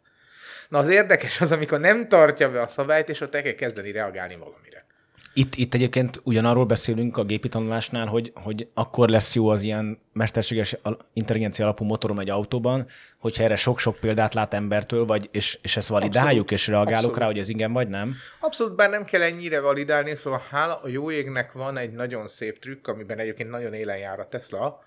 [0.70, 3.92] Na az érdekes az, amikor nem tartja be a szabályt, és ott el kell kezdeni
[3.92, 4.85] reagálni valamire.
[5.34, 10.00] Itt, itt egyébként ugyanarról beszélünk a gépi tanulásnál, hogy, hogy akkor lesz jó az ilyen
[10.14, 10.78] mesterséges
[11.14, 15.88] intelligencia alapú motorom egy autóban, hogyha erre sok-sok példát lát embertől, vagy, és, és ezt
[15.88, 16.52] validáljuk, Abszolút.
[16.52, 17.18] és reagálok Abszolút.
[17.18, 18.16] rá, hogy ez igen vagy nem?
[18.40, 22.60] Abszolút, bár nem kell ennyire validálni, szóval hála a jó égnek van egy nagyon szép
[22.60, 24.84] trükk, amiben egyébként nagyon élen jár a Tesla,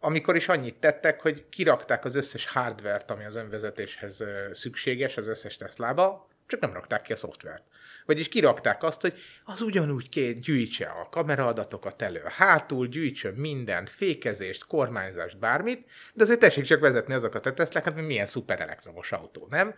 [0.00, 5.56] amikor is annyit tettek, hogy kirakták az összes hardvert, ami az önvezetéshez szükséges, az összes
[5.56, 7.62] Teslába, csak nem rakták ki a szoftvert.
[8.08, 14.66] Vagyis kirakták azt, hogy az ugyanúgy két gyűjtse a kameraadatokat elő, hátul gyűjtsön mindent, fékezést,
[14.66, 19.46] kormányzást, bármit, de azért tessék csak vezetni azokat a Teslákat, hogy milyen szuper elektromos autó,
[19.50, 19.74] nem?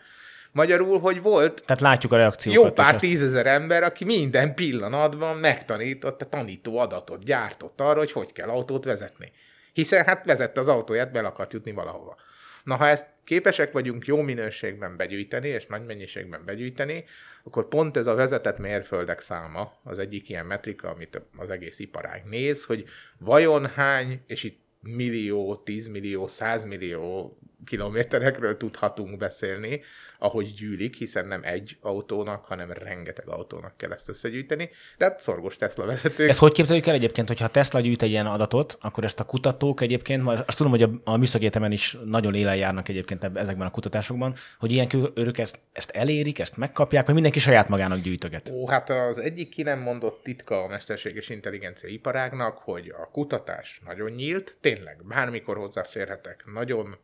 [0.52, 2.64] Magyarul, hogy volt Tehát látjuk a reakciókat.
[2.64, 8.32] Jó pár tízezer ember, aki minden pillanatban megtanított, a tanító adatot gyártott arra, hogy hogy
[8.32, 9.32] kell autót vezetni.
[9.72, 12.16] Hiszen hát vezette az autóját, be akart jutni valahova.
[12.64, 17.04] Na, ha ezt képesek vagyunk jó minőségben begyűjteni, és nagy mennyiségben begyűjteni,
[17.44, 22.24] akkor pont ez a vezetett mérföldek száma az egyik ilyen metrika, amit az egész iparág
[22.24, 22.84] néz, hogy
[23.18, 29.82] vajon hány, és itt millió, tízmillió, százmillió kilométerekről tudhatunk beszélni,
[30.22, 34.70] ahogy gyűlik, hiszen nem egy autónak, hanem rengeteg autónak kell ezt összegyűjteni.
[34.98, 36.28] De hát szorgos Tesla vezetők.
[36.28, 39.80] Ezt hogy képzeljük el egyébként, hogyha Tesla gyűjt egy ilyen adatot, akkor ezt a kutatók
[39.80, 44.34] egyébként, azt tudom, hogy a, a műszakegyetemen is nagyon élen járnak egyébként ezekben a kutatásokban,
[44.58, 48.50] hogy ilyen őrök ezt, ezt elérik, ezt megkapják, vagy mindenki saját magának gyűjtöget.
[48.54, 53.80] Ó, hát az egyik ki nem mondott titka a mesterséges intelligencia iparágnak, hogy a kutatás
[53.86, 56.96] nagyon nyílt, tényleg bármikor hozzáférhetek, nagyon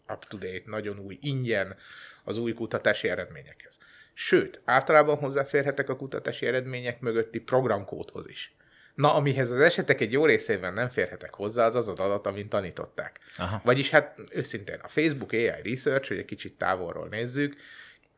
[0.47, 1.77] up-to-date, nagyon új, ingyen,
[2.25, 3.79] az új kutatási eredményekhez.
[4.15, 8.55] Sőt, általában hozzáférhetek a kutatási eredmények mögötti programkódhoz is.
[8.95, 12.49] Na, amihez az esetek egy jó részében nem férhetek hozzá, az az az adat, amint
[12.49, 13.19] tanították.
[13.37, 13.61] Aha.
[13.65, 17.57] Vagyis hát őszintén a Facebook AI Research, hogy egy kicsit távolról nézzük,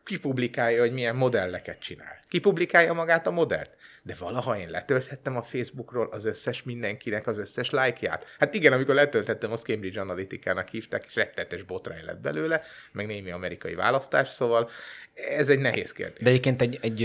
[0.09, 2.21] kipublikálja, hogy milyen modelleket csinál.
[2.29, 3.71] Kipublikálja magát a modellt.
[4.03, 8.27] De valaha én letölthettem a Facebookról az összes mindenkinek az összes lájkját.
[8.39, 13.31] Hát igen, amikor letöltettem, az Cambridge Analytica-nak hívták, és rettetes botrány lett belőle, meg némi
[13.31, 14.71] amerikai választás, szóval
[15.15, 16.23] ez egy nehéz kérdés.
[16.23, 17.03] De egyébként egy, egy,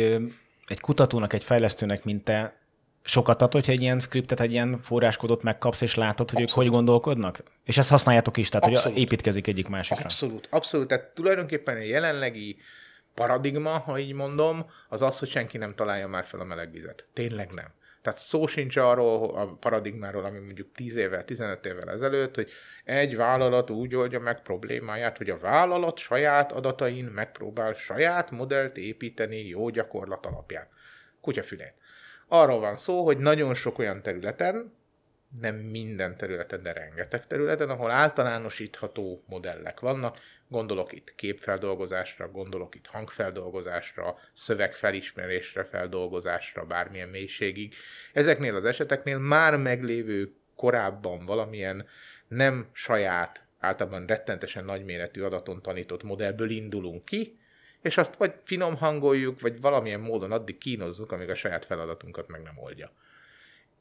[0.68, 2.62] egy kutatónak, egy fejlesztőnek, mint te,
[3.04, 6.50] sokat ad, hogyha egy ilyen skriptet, egy ilyen forráskodot megkapsz, és látod, hogy abszolút.
[6.50, 7.44] ők hogy gondolkodnak?
[7.66, 8.94] És ezt használjátok is, tehát abszolút.
[8.94, 10.04] hogy építkezik egyik másikra.
[10.04, 10.88] Abszolút, abszolút.
[10.88, 12.58] Tehát tulajdonképpen a jelenlegi
[13.16, 17.08] paradigma, ha így mondom, az az, hogy senki nem találja már fel a meleg vizet.
[17.14, 17.68] Tényleg nem.
[18.04, 22.52] Tehát szó sincs arról a paradigmáról, ami mondjuk 10 évvel, 15 évvel ezelőtt, hogy
[22.84, 29.48] egy vállalat úgy oldja meg problémáját, hogy a vállalat saját adatain megpróbál saját modellt építeni
[29.48, 30.68] jó gyakorlat alapján.
[31.22, 31.74] Kutyafülét.
[32.28, 34.74] Arról van szó, hogy nagyon sok olyan területen,
[35.42, 40.18] nem minden területen, de rengeteg területen, ahol általánosítható modellek vannak,
[40.54, 47.76] Gondolok itt képfeldolgozásra, gondolok itt hangfeldolgozásra, szövegfelismerésre, feldolgozásra, bármilyen mélységig.
[48.12, 51.88] Ezeknél az eseteknél már meglévő korábban valamilyen
[52.28, 57.40] nem saját, általában rettentesen nagyméretű adaton tanított modellből indulunk ki,
[57.82, 62.42] és azt vagy finom hangoljuk, vagy valamilyen módon addig kínozzuk, amíg a saját feladatunkat meg
[62.42, 62.92] nem oldja.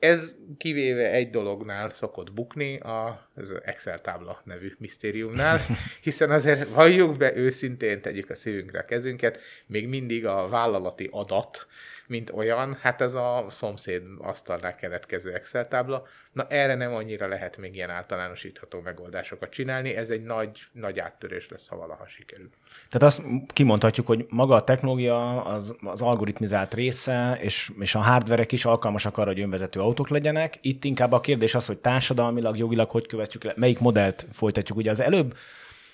[0.03, 5.61] Ez kivéve egy dolognál szokott bukni, a, az Excel tábla nevű misztériumnál,
[6.03, 11.67] hiszen azért valljuk be őszintén, tegyük a szívünkre a kezünket, még mindig a vállalati adat,
[12.13, 16.07] mint olyan, hát ez a szomszéd asztalnál keletkező Excel tábla.
[16.33, 21.49] Na erre nem annyira lehet még ilyen általánosítható megoldásokat csinálni, ez egy nagy, nagy áttörés
[21.49, 22.49] lesz, ha valaha sikerül.
[22.89, 23.23] Tehát azt
[23.53, 29.19] kimondhatjuk, hogy maga a technológia az, az algoritmizált része, és, és a hardverek is alkalmasak
[29.19, 30.59] arra, hogy önvezető autók legyenek.
[30.61, 34.79] Itt inkább a kérdés az, hogy társadalmilag, jogilag hogy követjük le, melyik modellt folytatjuk.
[34.79, 35.37] Ugye az előbb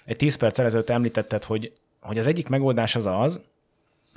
[0.05, 3.41] egy 10 perc ezelőtt említetted, hogy, hogy az egyik megoldás az az,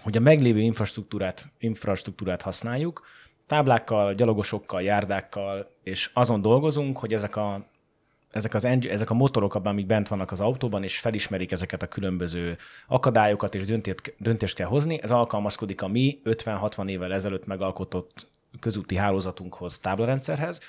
[0.02, 3.06] hogy a meglévő infrastruktúrát, infrastruktúrát használjuk,
[3.48, 7.66] táblákkal, gyalogosokkal, járdákkal, és azon dolgozunk, hogy ezek a,
[8.32, 11.88] ezek, az ezek a motorok, abban, amik bent vannak az autóban, és felismerik ezeket a
[11.88, 15.02] különböző akadályokat, és döntést, döntést kell hozni.
[15.02, 18.28] Ez alkalmazkodik a mi 50-60 évvel ezelőtt megalkotott
[18.60, 20.60] közúti hálózatunkhoz, táblarendszerhez,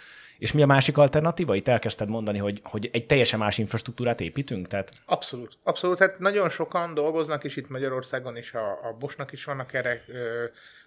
[0.43, 1.55] és mi a másik alternatíva?
[1.55, 4.69] Itt elkezdted mondani, hogy, hogy egy teljesen más infrastruktúrát építünk?
[4.69, 4.93] Tehát...
[5.05, 5.59] Abszolút.
[5.63, 5.99] Abszolút.
[5.99, 10.45] Hát nagyon sokan dolgoznak is itt Magyarországon, és a, a Bosnak is vannak erre ö,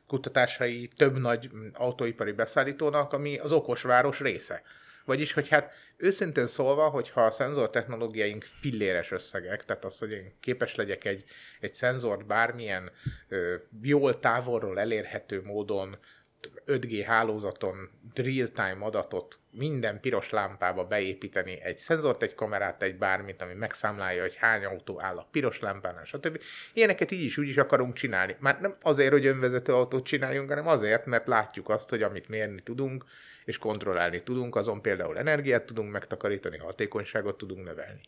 [0.07, 4.61] kutatásai több nagy autóipari beszállítónak, ami az okos város része.
[5.05, 10.33] Vagyis, hogy hát őszintén szólva, hogyha a szenzor technológiáink filléres összegek, tehát az, hogy én
[10.39, 11.23] képes legyek egy,
[11.59, 12.91] egy szenzort bármilyen
[13.27, 15.97] ö, jól távolról elérhető módon
[16.67, 23.53] 5G hálózaton real-time adatot minden piros lámpába beépíteni, egy szenzort, egy kamerát, egy bármit, ami
[23.53, 26.41] megszámlálja, hogy hány autó áll a piros lámpánál, stb.
[26.73, 28.35] Ilyeneket így is úgy is akarunk csinálni.
[28.39, 32.61] Már nem azért, hogy önvezető autót csináljunk, hanem azért, mert látjuk azt, hogy amit mérni
[32.61, 33.05] tudunk,
[33.45, 38.01] és kontrollálni tudunk, azon például energiát tudunk megtakarítani, hatékonyságot tudunk növelni.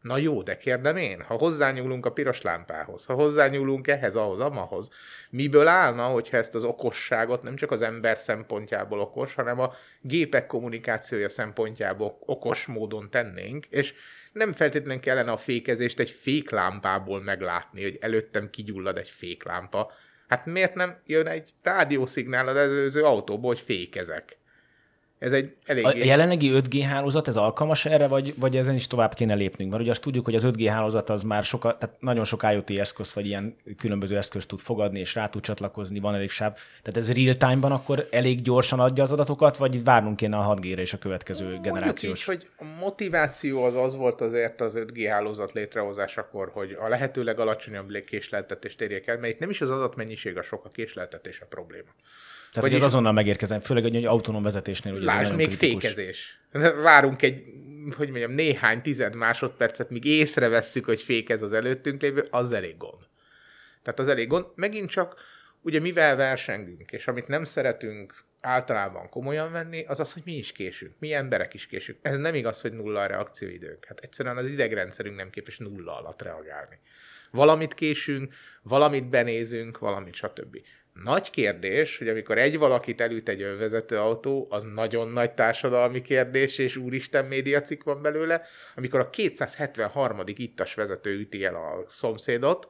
[0.00, 4.90] Na jó, de kérdem én, ha hozzányúlunk a piros lámpához, ha hozzányúlunk ehhez, ahhoz, amahoz,
[5.30, 10.46] miből állna, hogyha ezt az okosságot nem csak az ember szempontjából okos, hanem a gépek
[10.46, 13.94] kommunikációja szempontjából okos módon tennénk, és
[14.32, 19.92] nem feltétlenül kellene a fékezést egy féklámpából meglátni, hogy előttem kigyullad egy féklámpa.
[20.28, 24.39] Hát miért nem jön egy rádiószignál az előző autóból, hogy fékezek?
[25.20, 25.84] Ez egy elég...
[25.84, 29.70] A jelenlegi 5G hálózat, ez alkalmas erre, vagy, vagy ezen is tovább kéne lépnünk?
[29.70, 32.70] Mert ugye azt tudjuk, hogy az 5G hálózat az már soka, tehát nagyon sok IoT
[32.70, 36.52] eszköz, vagy ilyen különböző eszközt tud fogadni, és rá tud csatlakozni, van elég sáv.
[36.82, 40.92] Tehát ez real-time-ban akkor elég gyorsan adja az adatokat, vagy várnunk kéne a 6G-re és
[40.92, 42.20] a következő Mondjuk generációs?
[42.20, 47.22] Így, hogy a motiváció az az volt azért az 5G hálózat létrehozásakor, hogy a lehető
[47.22, 51.46] legalacsonyabb késleltetést érjék el, mert itt nem is az adatmennyiség a sok, a késleltetés a
[51.46, 51.90] probléma.
[52.52, 54.94] Tehát, hogy az azonnal megérkezem, főleg egy autonóm vezetésnél.
[54.94, 55.82] Ugye Lásd, még kritikus.
[55.82, 56.40] fékezés.
[56.82, 57.42] Várunk egy,
[57.96, 63.02] hogy mondjam, néhány tized másodpercet, míg észrevesszük, hogy fékez az előttünk lévő, az elég gond.
[63.82, 64.46] Tehát az elég gond.
[64.54, 65.14] Megint csak,
[65.62, 70.52] ugye mivel versengünk, és amit nem szeretünk általában komolyan venni, az az, hogy mi is
[70.52, 71.98] késünk, mi emberek is késünk.
[72.02, 73.84] Ez nem igaz, hogy nulla a reakcióidők.
[73.84, 76.78] Hát egyszerűen az idegrendszerünk nem képes nulla alatt reagálni.
[77.30, 80.58] Valamit késünk, valamit benézünk, valamit stb.
[81.04, 86.58] Nagy kérdés, hogy amikor egy valakit elüt egy önvezető autó, az nagyon nagy társadalmi kérdés,
[86.58, 88.42] és úristen médiacik van belőle.
[88.76, 90.20] Amikor a 273.
[90.26, 92.68] ittas vezető üti el a szomszédot,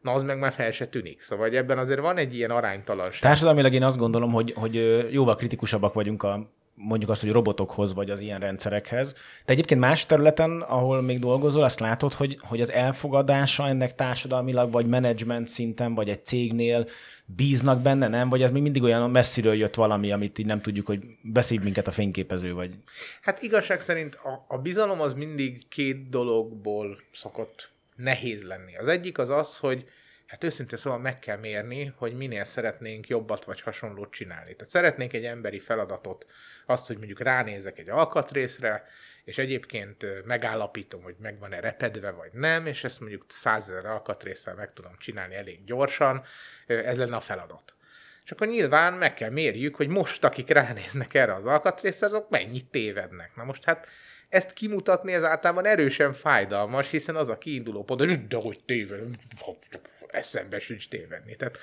[0.00, 1.20] na az meg már fel se tűnik.
[1.20, 3.20] Szóval ebben azért van egy ilyen aránytalanság.
[3.20, 8.10] Társadalmilag én azt gondolom, hogy, hogy jóval kritikusabbak vagyunk a mondjuk azt, hogy robotokhoz, vagy
[8.10, 9.14] az ilyen rendszerekhez.
[9.44, 14.72] Te egyébként más területen, ahol még dolgozol, azt látod, hogy, hogy az elfogadása ennek társadalmilag,
[14.72, 16.86] vagy menedzsment szinten, vagy egy cégnél
[17.24, 18.28] bíznak benne, nem?
[18.28, 21.86] Vagy ez még mindig olyan messziről jött valami, amit így nem tudjuk, hogy beszél minket
[21.86, 22.74] a fényképező, vagy...
[23.20, 28.76] Hát igazság szerint a, a bizalom az mindig két dologból szokott nehéz lenni.
[28.76, 29.84] Az egyik az az, hogy
[30.26, 34.54] hát őszintén szóval meg kell mérni, hogy minél szeretnénk jobbat vagy hasonlót csinálni.
[34.54, 36.26] Tehát szeretnénk egy emberi feladatot,
[36.68, 38.86] azt, hogy mondjuk ránézek egy alkatrészre,
[39.24, 44.72] és egyébként megállapítom, hogy meg van-e repedve, vagy nem, és ezt mondjuk százezer alkatrészsel meg
[44.72, 46.24] tudom csinálni elég gyorsan,
[46.66, 47.74] ez lenne a feladat.
[48.24, 52.66] És akkor nyilván meg kell mérjük, hogy most, akik ránéznek erre az alkatrészre, azok mennyit
[52.66, 53.36] tévednek.
[53.36, 53.86] Na most hát
[54.28, 59.02] ezt kimutatni ez általában erősen fájdalmas, hiszen az a kiinduló pont, hogy de hogy téved,
[60.06, 61.36] eszembe sincs tévedni.
[61.36, 61.58] Tehát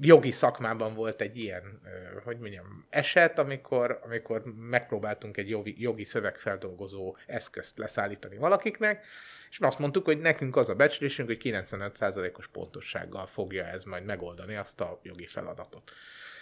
[0.00, 1.80] jogi szakmában volt egy ilyen,
[2.24, 9.04] hogy mondjam, eset, amikor, amikor megpróbáltunk egy jogi, jogi szövegfeldolgozó eszközt leszállítani valakiknek,
[9.50, 14.54] és azt mondtuk, hogy nekünk az a becslésünk, hogy 95%-os pontossággal fogja ez majd megoldani
[14.54, 15.92] azt a jogi feladatot.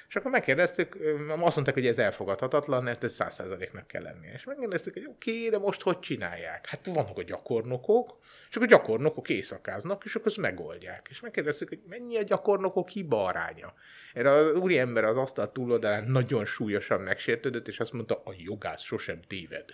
[0.09, 0.97] És akkor megkérdeztük,
[1.29, 4.33] azt mondták, hogy ez elfogadhatatlan, mert ez 100%-nak kell lennie.
[4.33, 6.67] És megkérdeztük, hogy oké, okay, de most hogy csinálják?
[6.67, 8.19] Hát vannak a gyakornokok,
[8.55, 11.07] és akkor a gyakornokok éjszakáznak, és akkor ezt megoldják.
[11.11, 13.75] És megkérdeztük, hogy mennyi a gyakornokok hiba aránya.
[14.12, 19.21] Erre az úriember az asztal túloldalán nagyon súlyosan megsértődött, és azt mondta, a jogász sosem
[19.27, 19.64] téved.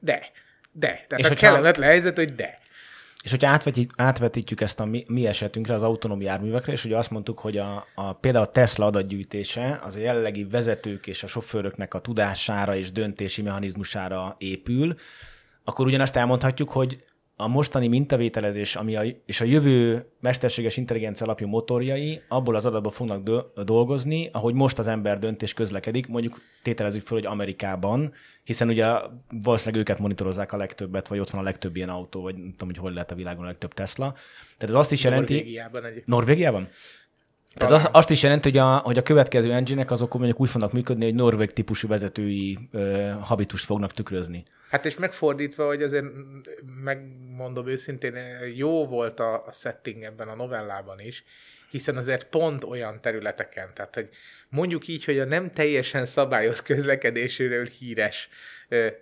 [0.00, 0.30] De,
[0.72, 1.04] de.
[1.08, 2.58] Tehát és a kellemetlen helyzet, hogy de.
[3.22, 7.10] És hogyha átvetít, átvetítjük ezt a mi, mi esetünkre, az autonóm járművekre, és ugye azt
[7.10, 11.94] mondtuk, hogy a, a, például a Tesla adatgyűjtése az a jelenlegi vezetők és a sofőröknek
[11.94, 14.94] a tudására és döntési mechanizmusára épül,
[15.64, 17.04] akkor ugyanazt elmondhatjuk, hogy
[17.40, 22.92] a mostani mintavételezés ami a, és a jövő mesterséges intelligencia alapú motorjai abból az adatból
[22.92, 28.12] fognak do- dolgozni, ahogy most az ember döntés közlekedik, mondjuk tételezzük fel, hogy Amerikában,
[28.44, 28.86] hiszen ugye
[29.42, 32.68] valószínűleg őket monitorozzák a legtöbbet, vagy ott van a legtöbb ilyen autó, vagy nem tudom,
[32.68, 34.12] hogy hol lehet a világon a legtöbb Tesla.
[34.58, 35.34] Tehát ez azt is jelenti...
[35.34, 36.06] Norvégiában egyébként.
[36.06, 36.68] Norvégiában?
[37.54, 40.72] Tehát az, azt is jelenti, hogy a, hogy a következő engine azok mondjuk úgy fognak
[40.72, 44.44] működni, hogy norvég típusú vezetői ö, habitust fognak tükrözni.
[44.70, 46.04] Hát és megfordítva, hogy azért
[47.38, 48.14] megmondom őszintén,
[48.54, 51.24] jó volt a, setting ebben a novellában is,
[51.70, 54.08] hiszen azért pont olyan területeken, tehát hogy
[54.48, 58.28] mondjuk így, hogy a nem teljesen szabályos közlekedéséről híres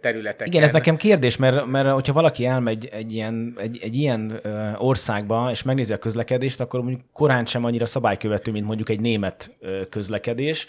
[0.01, 0.47] területeken.
[0.47, 4.41] Igen, ez nekem kérdés, mert, mert hogyha valaki elmegy egy ilyen, egy, egy ilyen
[4.78, 9.57] országba, és megnézi a közlekedést, akkor mondjuk korán sem annyira szabálykövető, mint mondjuk egy német
[9.91, 10.66] közlekedés,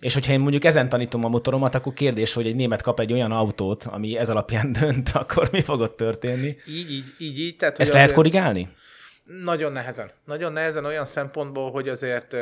[0.00, 3.12] És hogyha én mondjuk ezen tanítom a motoromat, akkor kérdés, hogy egy német kap egy
[3.12, 6.56] olyan autót, ami ez alapján dönt, akkor mi fog ott történni?
[6.66, 7.56] Így, így, így, így.
[7.56, 8.68] Tehát, Ezt lehet korrigálni?
[9.24, 10.10] Nagyon nehezen.
[10.24, 12.36] Nagyon nehezen olyan szempontból, hogy azért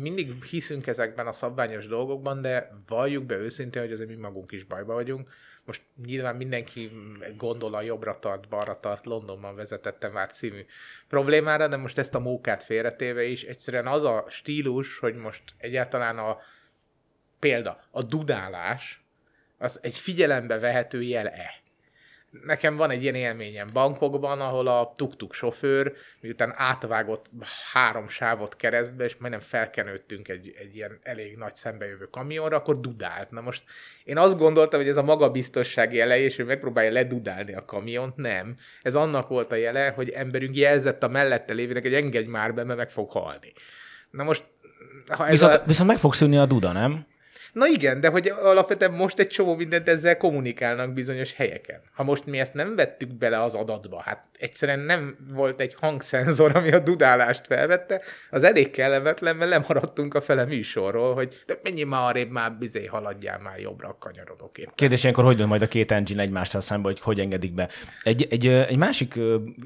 [0.00, 4.64] mindig hiszünk ezekben a szabványos dolgokban, de valljuk be őszintén, hogy azért mi magunk is
[4.64, 5.28] bajba vagyunk.
[5.64, 6.90] Most nyilván mindenki
[7.36, 10.64] gondol a jobbra tart, balra tart, Londonban vezetettem már című
[11.08, 16.18] problémára, de most ezt a mókát félretéve is, egyszerűen az a stílus, hogy most egyáltalán
[16.18, 16.38] a
[17.46, 19.04] példa, a dudálás,
[19.58, 21.64] az egy figyelembe vehető jel-e
[22.44, 27.26] nekem van egy ilyen élményem bankokban, ahol a tuk-tuk sofőr, miután átvágott
[27.72, 33.30] három sávot keresztbe, és majdnem felkenődtünk egy, egy ilyen elég nagy szembejövő kamionra, akkor dudált.
[33.30, 33.62] Na most
[34.04, 38.54] én azt gondoltam, hogy ez a magabiztosság jele, és ő megpróbálja ledudálni a kamiont, nem.
[38.82, 42.64] Ez annak volt a jele, hogy emberünk jelzett a mellette lévének, hogy engedj már be,
[42.64, 43.52] mert meg fog halni.
[44.10, 44.44] Na most...
[45.08, 45.62] Ha ez viszont, a...
[45.66, 47.06] viszont meg fog szűnni a duda, nem?
[47.56, 51.80] Na igen, de hogy alapvetően most egy csomó mindent ezzel kommunikálnak bizonyos helyeken.
[51.94, 56.56] Ha most mi ezt nem vettük bele az adatba, hát egyszerűen nem volt egy hangszenzor,
[56.56, 58.00] ami a dudálást felvette,
[58.30, 62.86] az elég kellemetlen, mert lemaradtunk a fele műsorról, hogy de mennyi már arrébb már bizé
[62.86, 64.68] haladjál már jobbra, kanyarodok én.
[64.74, 67.68] Kérdés ilyenkor, hogy majd a két engine egymással szembe, hogy hogy engedik be.
[68.02, 69.18] Egy, egy, egy másik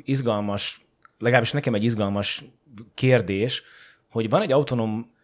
[0.05, 0.80] izgalmas,
[1.18, 2.45] legalábbis nekem egy izgalmas
[2.95, 3.62] kérdés,
[4.11, 5.18] hogy van egy autonóm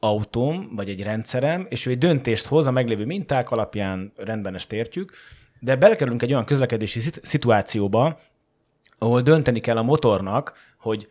[0.00, 4.72] autóm, vagy egy rendszerem, és ő egy döntést hoz a meglévő minták alapján, rendben ezt
[4.72, 5.12] értjük,
[5.60, 8.18] de belekerülünk egy olyan közlekedési szituációba,
[8.98, 11.08] ahol dönteni kell a motornak, hogy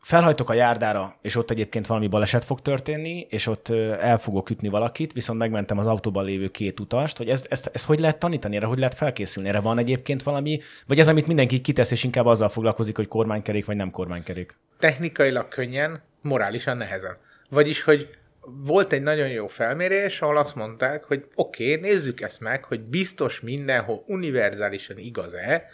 [0.00, 3.68] felhajtok a járdára, és ott egyébként valami baleset fog történni, és ott
[4.00, 7.86] el fogok ütni valakit, viszont megmentem az autóban lévő két utast, hogy ezt, ezt, ezt
[7.86, 11.60] hogy lehet tanítani, erre hogy lehet felkészülni, erre van egyébként valami, vagy ez, amit mindenki
[11.60, 14.56] kitesz, és inkább azzal foglalkozik, hogy kormánykerék vagy nem kormánykerék?
[14.78, 17.16] Technikailag könnyen, morálisan nehezen.
[17.48, 18.08] Vagyis, hogy
[18.46, 22.80] volt egy nagyon jó felmérés, ahol azt mondták, hogy oké, okay, nézzük ezt meg, hogy
[22.80, 25.68] biztos mindenhol univerzálisan igaz-e,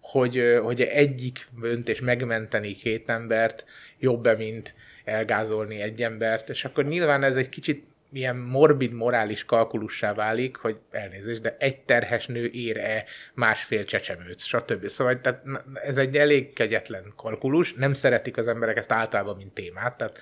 [0.00, 3.64] hogy, hogy egyik döntés megmenteni két embert
[3.98, 10.14] jobb-e, mint elgázolni egy embert, és akkor nyilván ez egy kicsit ilyen morbid morális kalkulussá
[10.14, 13.04] válik, hogy elnézést, de egy terhes nő ér-e
[13.34, 14.88] másfél csecsemőt, stb.
[14.88, 15.42] Szóval tehát
[15.74, 20.18] ez egy elég kegyetlen kalkulus, nem szeretik az emberek ezt általában, mint témát, tehát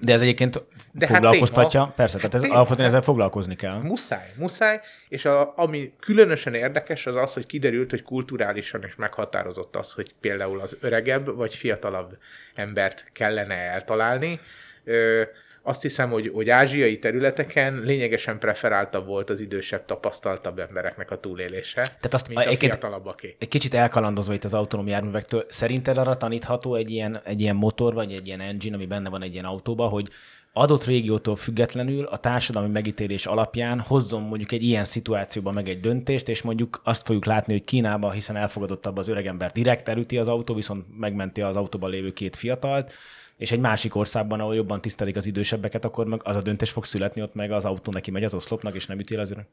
[0.00, 0.62] de ez egyébként
[0.92, 3.78] De hát foglalkoztatja, hát persze, tehát ez hát alapvetően ezzel foglalkozni kell.
[3.82, 9.76] Muszáj, muszáj, és a, ami különösen érdekes az az, hogy kiderült, hogy kulturálisan is meghatározott
[9.76, 12.18] az, hogy például az öregebb vagy fiatalabb
[12.54, 14.40] embert kellene eltalálni.
[14.84, 15.22] Ö,
[15.66, 21.82] azt hiszem, hogy, hogy ázsiai területeken lényegesen preferáltabb volt az idősebb, tapasztaltabb embereknek a túlélése,
[21.82, 23.36] Tehát azt mint a, a fiatalabbaké.
[23.38, 27.94] Egy kicsit elkalandozva itt az autonóm járművektől, szerinted arra tanítható egy ilyen, egy ilyen motor,
[27.94, 30.08] vagy egy ilyen engine, ami benne van egy ilyen autóba, hogy
[30.52, 36.28] adott régiótól függetlenül a társadalmi megítélés alapján hozzon mondjuk egy ilyen szituációban meg egy döntést,
[36.28, 40.54] és mondjuk azt fogjuk látni, hogy Kínában, hiszen elfogadottabb az öregember direkt elüti az autó,
[40.54, 42.92] viszont megmenti az autóban lévő két fiatalt,
[43.36, 46.84] és egy másik országban, ahol jobban tisztelik az idősebbeket, akkor meg az a döntés fog
[46.84, 49.46] születni, ott meg az autó neki megy az oszlopnak, és nem ütél az öreg.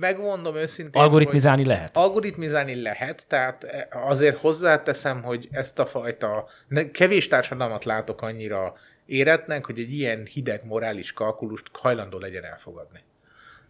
[0.00, 1.02] Megmondom őszintén.
[1.02, 1.96] Algoritmizálni lehet?
[1.96, 6.48] Algoritmizálni lehet, tehát azért hozzáteszem, hogy ezt a fajta,
[6.92, 8.74] kevés társadalmat látok annyira
[9.06, 13.00] éretnek, hogy egy ilyen hideg morális kalkulust hajlandó legyen elfogadni.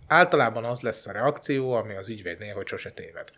[0.06, 3.30] Általában az lesz a reakció, ami az ügyvédnél, hogy sose téved.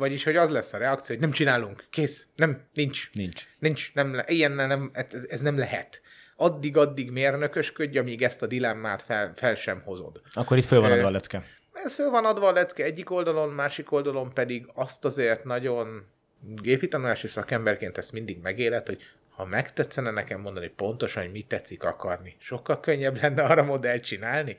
[0.00, 3.10] Vagyis, hogy az lesz a reakció, hogy nem csinálunk, kész, nem, nincs.
[3.12, 3.46] Nincs.
[3.58, 6.00] Nincs, nem, le, ilyen nem, ez, ez nem lehet.
[6.36, 10.20] Addig-addig mérnökösködj, amíg ezt a dilemmát fel, fel sem hozod.
[10.32, 11.44] Akkor itt föl van adva a lecke.
[11.72, 16.06] Ez föl van adva a lecke egyik oldalon, másik oldalon pedig azt azért nagyon
[16.40, 21.82] gépi tanulási szakemberként ezt mindig megélet, hogy ha megtetszene nekem mondani pontosan, hogy mit tetszik
[21.82, 24.56] akarni, sokkal könnyebb lenne arra modellt csinálni.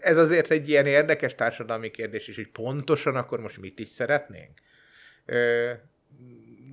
[0.00, 4.50] Ez azért egy ilyen érdekes társadalmi kérdés is, hogy pontosan akkor most mit is szeretnénk.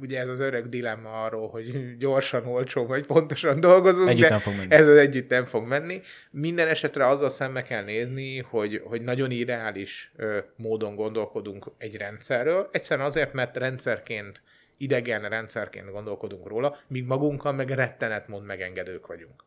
[0.02, 4.40] Ugye ez az öreg dilemma arról, hogy gyorsan, olcsó vagy pontosan dolgozunk, együtt de nem
[4.40, 4.72] fog menni.
[4.74, 6.02] ez az együtt nem fog menni.
[6.32, 10.12] Minden esetre azzal szembe kell nézni, hogy, hogy nagyon irreális
[10.56, 12.70] módon gondolkodunk egy rendszerről.
[12.72, 14.42] Egyszerűen azért, mert rendszerként
[14.78, 19.44] idegen rendszerként gondolkodunk róla, míg magunkkal meg rettenet megengedők vagyunk.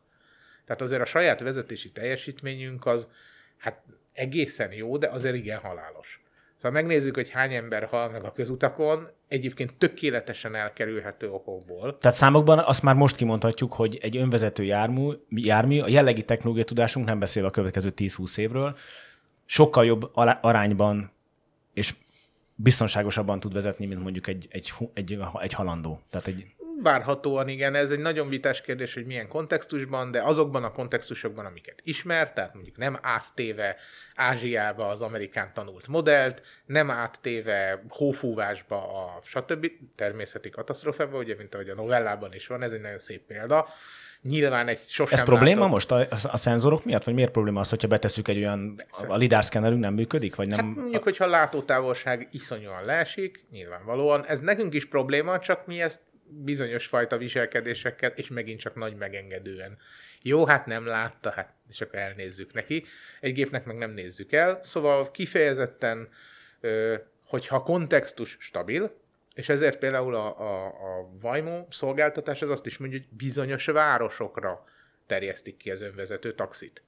[0.65, 3.09] Tehát azért a saját vezetési teljesítményünk az
[3.57, 6.19] hát egészen jó, de azért igen halálos.
[6.55, 11.97] Szóval megnézzük, hogy hány ember hal meg a közutakon, egyébként tökéletesen elkerülhető okokból.
[11.97, 17.05] Tehát számokban azt már most kimondhatjuk, hogy egy önvezető jármű, jármű a jellegi technológiai tudásunk,
[17.05, 18.77] nem beszélve a következő 10-20 évről,
[19.45, 20.09] sokkal jobb
[20.41, 21.11] arányban
[21.73, 21.93] és
[22.55, 26.01] biztonságosabban tud vezetni, mint mondjuk egy, egy, egy, egy halandó.
[26.09, 26.45] Tehát egy
[26.83, 31.81] Várhatóan igen, ez egy nagyon vitás kérdés, hogy milyen kontextusban, de azokban a kontextusokban, amiket
[31.83, 33.75] ismer, tehát mondjuk nem áttéve
[34.15, 39.71] Ázsiába az amerikán tanult modellt, nem áttéve hófúvásba a stb.
[39.95, 43.67] természeti katasztrófába, ugye, mint ahogy a novellában is van, ez egy nagyon szép példa,
[44.21, 45.71] nyilván egy sosem Ez probléma látott...
[45.71, 49.15] most a, a, a szenzorok miatt, vagy miért probléma az, hogyha betesszük egy olyan, a
[49.15, 50.65] lidar szkennerünk nem működik, vagy nem?
[50.65, 54.25] Hát mondjuk, hogyha a látótávolság iszonyúan leesik, nyilvánvalóan.
[54.25, 59.77] Ez nekünk is probléma, csak mi ezt bizonyos fajta viselkedésekkel, és megint csak nagy megengedően.
[60.21, 62.85] Jó, hát nem látta, hát és akkor elnézzük neki.
[63.19, 64.59] Egy gépnek meg nem nézzük el.
[64.61, 66.09] Szóval kifejezetten,
[67.23, 69.03] hogyha kontextus stabil,
[69.33, 74.65] és ezért például a, a, a Vajmo szolgáltatás az azt is mondja, hogy bizonyos városokra
[75.05, 76.83] terjesztik ki az önvezető taxit.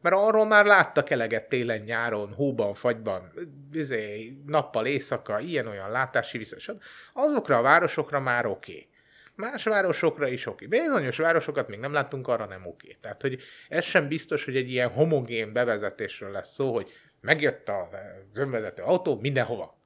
[0.00, 3.32] Mert arról már láttak eleget télen, nyáron, hóban, fagyban,
[3.72, 6.82] izé, nappal, éjszaka, ilyen-olyan látási viszont.
[7.12, 8.72] Azokra a városokra már oké.
[8.72, 8.88] Okay.
[9.34, 10.66] Más városokra is oké.
[10.66, 10.80] Okay.
[10.80, 12.86] Bizonyos városokat még nem láttunk, arra nem oké.
[12.86, 12.98] Okay.
[13.00, 16.90] Tehát, hogy ez sem biztos, hogy egy ilyen homogén bevezetésről lesz szó, hogy
[17.20, 17.86] megjött az
[18.34, 19.79] önvezető autó mindenhova.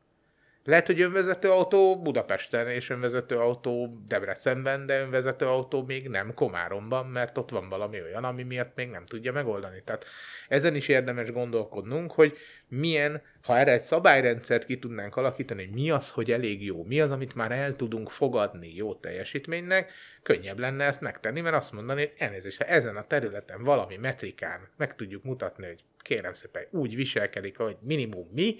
[0.66, 7.06] Lehet, hogy önvezető autó Budapesten, és önvezető autó Debrecenben, de önvezető autó még nem Komáromban,
[7.06, 9.82] mert ott van valami olyan, ami miatt még nem tudja megoldani.
[9.84, 10.04] Tehát
[10.48, 12.36] ezen is érdemes gondolkodnunk, hogy
[12.68, 17.00] milyen, ha erre egy szabályrendszert ki tudnánk alakítani, hogy mi az, hogy elég jó, mi
[17.00, 19.92] az, amit már el tudunk fogadni jó teljesítménynek,
[20.22, 24.68] könnyebb lenne ezt megtenni, mert azt mondani, hogy elnézést, ha ezen a területen valami metrikán
[24.76, 28.56] meg tudjuk mutatni, hogy kérem szépen úgy viselkedik, hogy minimum mi,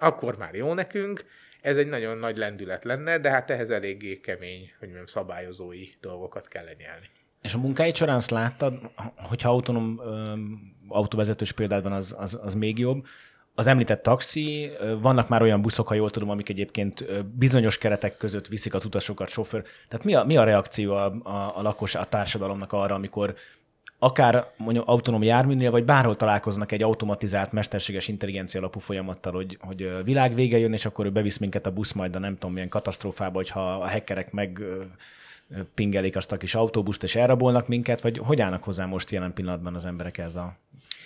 [0.00, 1.24] akkor már jó nekünk,
[1.60, 6.48] ez egy nagyon nagy lendület lenne, de hát ehhez eléggé kemény, hogy mondjam, szabályozói dolgokat
[6.48, 7.06] kell lenyelni.
[7.42, 8.74] És a munkáid során azt láttad,
[9.16, 10.00] hogyha autonóm
[10.88, 13.04] autóvezetős példát van, az, az, az még jobb.
[13.54, 14.70] Az említett taxi,
[15.00, 19.28] vannak már olyan buszok, ha jól tudom, amik egyébként bizonyos keretek között viszik az utasokat,
[19.28, 19.62] sofőr.
[19.88, 23.34] Tehát mi a, mi a reakció a, a, a lakos, a társadalomnak arra, amikor
[24.02, 30.04] akár mondjuk autonóm járműnél, vagy bárhol találkoznak egy automatizált, mesterséges intelligencia alapú folyamattal, hogy, hogy
[30.04, 32.68] világ vége jön, és akkor ő bevisz minket a busz majd a nem tudom milyen
[32.68, 34.62] katasztrófába, hogyha a hackerek meg
[35.74, 39.74] pingelik azt a kis autóbuszt, és elrabolnak minket, vagy hogy állnak hozzá most jelen pillanatban
[39.74, 40.56] az emberek ez a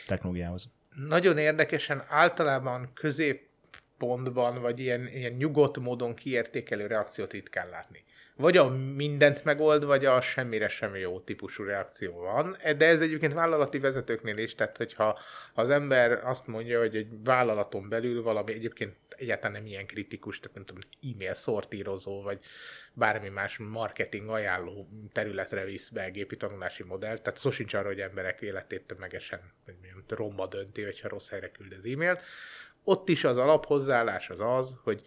[0.07, 0.69] technológiához?
[1.09, 8.05] Nagyon érdekesen általában középpontban, vagy ilyen, ilyen nyugodt módon kiértékelő reakciót ritkán látni
[8.37, 12.57] vagy a mindent megold, vagy a semmire sem jó típusú reakció van.
[12.77, 15.19] De ez egyébként vállalati vezetőknél is, tehát hogyha
[15.55, 20.57] az ember azt mondja, hogy egy vállalaton belül valami egyébként egyáltalán nem ilyen kritikus, tehát
[20.57, 22.39] nem tudom, e-mail szortírozó, vagy
[22.93, 28.01] bármi más marketing ajánló területre visz be gépi tanulási modellt, tehát szó sincs arra, hogy
[28.01, 32.23] emberek életét tömegesen hogy milyen, romba dönti, hogyha rossz helyre küld az e-mailt.
[32.85, 35.01] Ott is az alaphozzáállás az az, hogy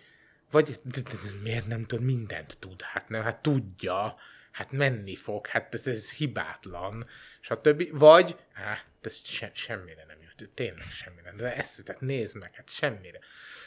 [0.52, 2.82] vagy de, de, de, miért nem tud, mindent tud?
[2.82, 4.16] Hát nem, hát tudja,
[4.52, 7.08] hát menni fog, hát ez, ez hibátlan,
[7.42, 7.98] stb.
[7.98, 12.70] Vagy, hát ez se, semmire nem jött, tényleg semmire, de ezt, tehát nézd meg, hát
[12.70, 13.20] semmire.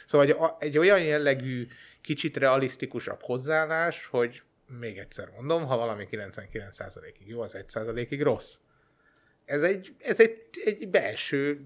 [0.05, 0.35] Szóval egy,
[0.67, 1.67] egy olyan jellegű,
[2.01, 4.41] kicsit realisztikusabb hozzáállás, hogy
[4.79, 8.55] még egyszer mondom, ha valami 99%-ig jó, az 1%-ig rossz.
[9.45, 11.65] Ez egy, ez egy, egy belső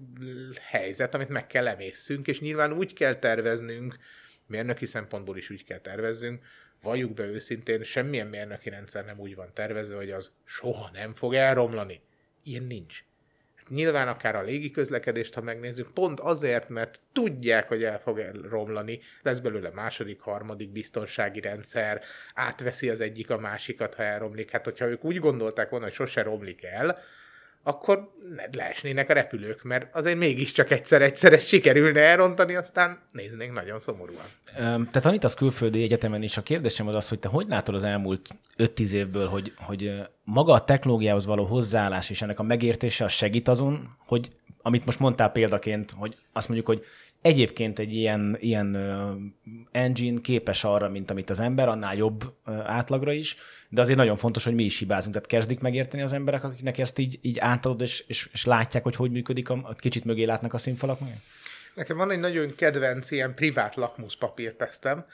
[0.60, 3.96] helyzet, amit meg kell emészszünk, és nyilván úgy kell terveznünk,
[4.46, 6.44] mérnöki szempontból is úgy kell tervezzünk,
[6.82, 11.34] valljuk be őszintén, semmilyen mérnöki rendszer nem úgy van tervezve, hogy az soha nem fog
[11.34, 12.00] elromlani.
[12.42, 13.04] Ilyen nincs.
[13.68, 18.18] Nyilván akár a légi közlekedést, ha megnézzük, pont azért, mert tudják, hogy el fog
[18.48, 22.02] romlani, lesz belőle második, harmadik biztonsági rendszer,
[22.34, 24.50] átveszi az egyik a másikat, ha elromlik.
[24.50, 26.98] Hát, hogyha ők úgy gondolták volna, hogy sose romlik el,
[27.66, 28.10] akkor
[28.52, 34.24] leesnének a repülők, mert azért mégiscsak egyszer-egyszer ezt sikerülne elrontani, aztán néznénk nagyon szomorúan.
[34.90, 38.28] Te tanítasz külföldi egyetemen, és a kérdésem az az, hogy te hogy látod az elmúlt
[38.58, 39.92] 5-10 évből, hogy, hogy
[40.24, 44.30] maga a technológiához való hozzáállás és ennek a megértése az segít azon, hogy
[44.62, 46.84] amit most mondtál példaként, hogy azt mondjuk, hogy
[47.26, 48.76] Egyébként egy ilyen, ilyen
[49.72, 52.32] engine képes arra, mint amit az ember, annál jobb
[52.66, 53.36] átlagra is,
[53.68, 55.14] de azért nagyon fontos, hogy mi is hibázunk.
[55.14, 58.96] Tehát kezdik megérteni az emberek, akiknek ezt így, így átadod, és, és, és látják, hogy
[58.96, 60.98] hogy működik, a, kicsit mögé látnak a színfalak.
[61.74, 65.04] Nekem van egy nagyon kedvenc ilyen privát lakmuszpapírtesztem,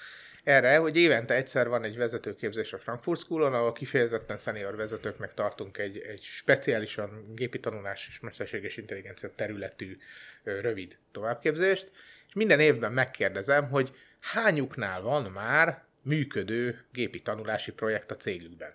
[0.45, 5.79] erre, hogy évente egyszer van egy vezetőképzés a Frankfurt School-on, ahol kifejezetten senior vezetőknek tartunk
[5.79, 9.97] egy, egy speciálisan gépi tanulás és mesterséges intelligencia területű
[10.43, 11.93] rövid továbbképzést,
[12.29, 18.75] és minden évben megkérdezem, hogy hányuknál van már működő gépi tanulási projekt a cégükben.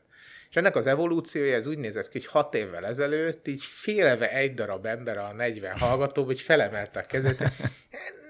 [0.49, 4.53] És ennek az evolúciója, ez úgy nézett ki, hogy hat évvel ezelőtt így félve egy
[4.53, 7.43] darab ember a 40 hallgató, hogy felemelte a kezét,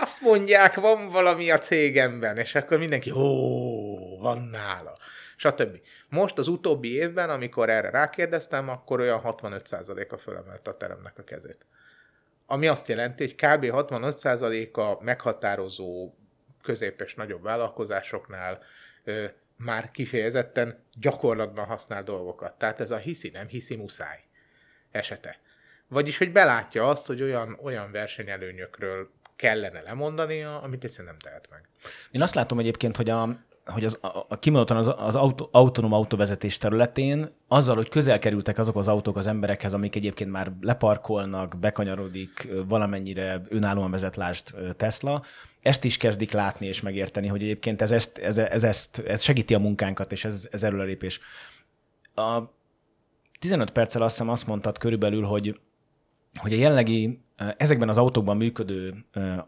[0.00, 4.92] azt mondják, van valami a cégemben, és akkor mindenki, ó, van nála.
[5.36, 5.80] stb.
[6.08, 11.66] Most az utóbbi évben, amikor erre rákérdeztem, akkor olyan 65%-a fölemelte a teremnek a kezét.
[12.46, 13.64] Ami azt jelenti, hogy kb.
[13.70, 16.14] 65%-a meghatározó
[16.62, 18.62] közép és nagyobb vállalkozásoknál
[19.04, 19.24] ö,
[19.56, 22.58] már kifejezetten gyakorlatban használ dolgokat.
[22.58, 24.18] Tehát ez a hiszi, nem hiszi, muszáj
[24.90, 25.38] esete.
[25.88, 31.68] Vagyis, hogy belátja azt, hogy olyan, olyan versenyelőnyökről kellene lemondania, amit egyszerűen nem tehet meg.
[32.10, 33.28] Én azt látom egyébként, hogy a,
[33.66, 38.58] hogy az, a, a kimondottan az, az autó, autonóm autóvezetés területén, azzal, hogy közel kerültek
[38.58, 45.22] azok az autók az emberekhez, amik egyébként már leparkolnak, bekanyarodik, valamennyire önállóan vezet lást Tesla,
[45.62, 49.54] ezt is kezdik látni és megérteni, hogy egyébként ez, ezt, ez, ez, ezt, ez segíti
[49.54, 51.20] a munkánkat, és ez, ez előrelépés.
[52.14, 52.42] A
[53.38, 55.60] 15 perccel azt hiszem azt mondtad körülbelül, hogy,
[56.40, 57.23] hogy a jelenlegi
[57.56, 58.94] ezekben az autókban működő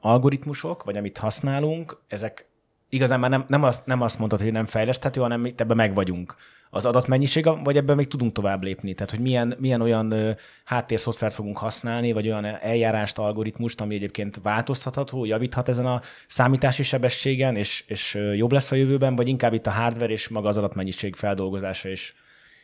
[0.01, 2.49] algoritmusok, vagy amit használunk, ezek
[2.89, 5.95] igazán már nem, nem, azt, nem azt mondtad, hogy nem fejleszthető, hanem itt ebben meg
[5.95, 6.37] vagyunk.
[6.71, 8.95] Az adatmennyiség, vagy ebben még tudunk tovább lépni?
[8.95, 15.25] Tehát, hogy milyen, milyen olyan háttérszoftvert fogunk használni, vagy olyan eljárást, algoritmust, ami egyébként változtatható,
[15.25, 19.71] javíthat ezen a számítási sebességen, és, és jobb lesz a jövőben, vagy inkább itt a
[19.71, 22.15] hardware és maga az adatmennyiség feldolgozása, és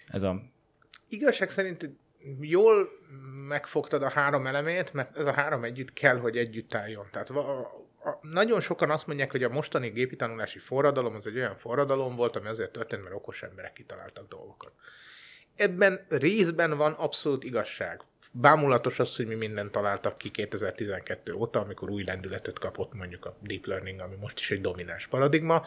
[0.06, 0.42] ez a...
[1.08, 1.90] Igazság szerint
[2.40, 2.88] jól
[3.48, 7.06] megfogtad a három elemét, mert ez a három együtt kell, hogy együtt álljon.
[7.10, 7.70] Tehát a,
[8.20, 12.36] nagyon sokan azt mondják, hogy a mostani gépi tanulási forradalom az egy olyan forradalom volt,
[12.36, 14.72] ami azért történt, mert okos emberek kitaláltak dolgokat.
[15.56, 18.00] Ebben részben van abszolút igazság.
[18.32, 23.36] Bámulatos az, hogy mi mindent találtak ki 2012 óta, amikor új lendületet kapott mondjuk a
[23.40, 25.66] deep learning, ami most is egy domináns paradigma.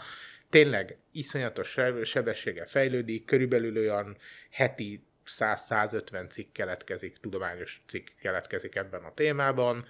[0.49, 4.17] Tényleg iszonyatos sebességgel fejlődik, körülbelül olyan
[4.51, 9.85] heti 100-150 cikk keletkezik, tudományos cikk keletkezik ebben a témában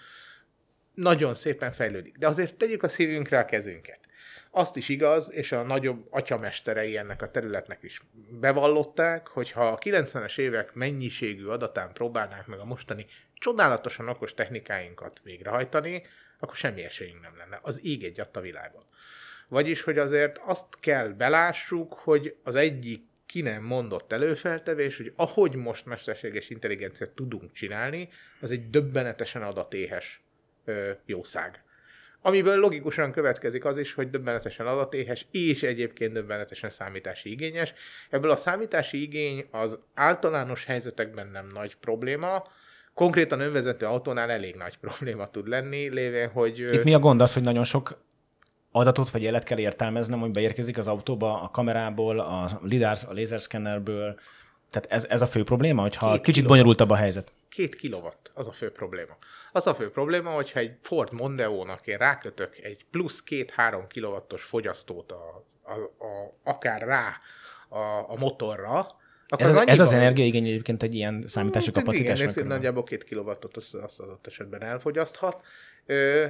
[0.94, 2.18] nagyon szépen fejlődik.
[2.18, 4.00] De azért tegyük a szívünkre a kezünket.
[4.52, 9.78] Azt is igaz, és a nagyobb atyamesterei ennek a területnek is bevallották, hogy ha a
[9.78, 16.04] 90-es évek mennyiségű adatán próbálnánk meg a mostani csodálatosan okos technikáinkat végrehajtani,
[16.40, 17.60] akkor semmi esélyünk nem lenne.
[17.62, 18.84] Az ég egy a világon.
[19.48, 23.04] Vagyis, hogy azért azt kell belássuk, hogy az egyik
[23.36, 28.10] ki nem mondott előfeltevés, hogy ahogy most mesterséges intelligenciát tudunk csinálni,
[28.42, 30.24] az egy döbbenetesen adatéhes
[30.66, 31.64] ö, jószág.
[32.22, 37.74] Amiből logikusan következik az is, hogy döbbenetesen adatéhes, és egyébként döbbenetesen számítási igényes.
[38.10, 42.44] Ebből a számítási igény az általános helyzetekben nem nagy probléma,
[42.94, 46.60] konkrétan önvezető autónál elég nagy probléma tud lenni, lévén, hogy...
[46.60, 48.04] Itt mi a gond az, hogy nagyon sok
[48.76, 54.20] adatot vagy jelet kell értelmeznem, hogy beérkezik az autóba a kamerából, a lidar, a laserszkennerből,
[54.70, 56.52] tehát ez, ez a fő probléma, hogyha Két kicsit kilowatt.
[56.52, 57.34] bonyolultabb a helyzet?
[57.50, 59.18] Két kilowatt, az a fő probléma.
[59.52, 65.12] Az a fő probléma, hogyha egy Ford Mondeo-nak én rákötök egy plusz két-három kilowattos fogyasztót
[65.12, 67.18] a, a, a, akár rá
[67.70, 68.88] a, a motorra,
[69.28, 72.22] akkor ez, az, ez az energiaigény egyébként egy ilyen számítási hmm, kapacitás.
[72.22, 75.42] Igen, nagyjából két kilowattot azt, azt adott esetben elfogyaszthat.
[75.86, 76.26] Ö,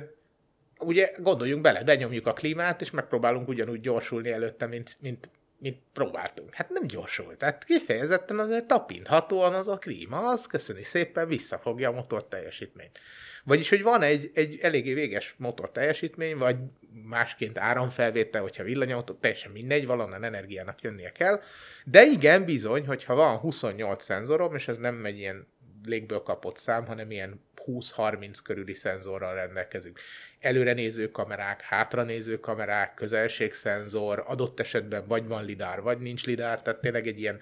[0.79, 5.29] ugye gondoljunk bele, benyomjuk a klímát, és megpróbálunk ugyanúgy gyorsulni előtte, mint, mint
[5.65, 6.53] mint próbáltunk.
[6.53, 7.37] Hát nem gyorsult.
[7.37, 12.99] Tehát kifejezetten azért tapinthatóan az a klíma, az köszöni szépen visszafogja a motor teljesítményt.
[13.43, 16.55] Vagyis, hogy van egy, egy eléggé véges motor teljesítmény, vagy
[17.03, 21.41] másként áramfelvétel, hogyha villanyautó, teljesen mindegy, valonnan energiának jönnie kell.
[21.85, 25.47] De igen, bizony, hogyha van 28 szenzorom, és ez nem egy ilyen
[25.83, 29.99] légből kapott szám, hanem ilyen 20-30 körüli szenzorral rendelkezünk.
[30.39, 37.07] Előrenéző kamerák, hátranéző kamerák, közelségszenzor, adott esetben vagy van lidár, vagy nincs lidár, tehát tényleg
[37.07, 37.39] egy ilyen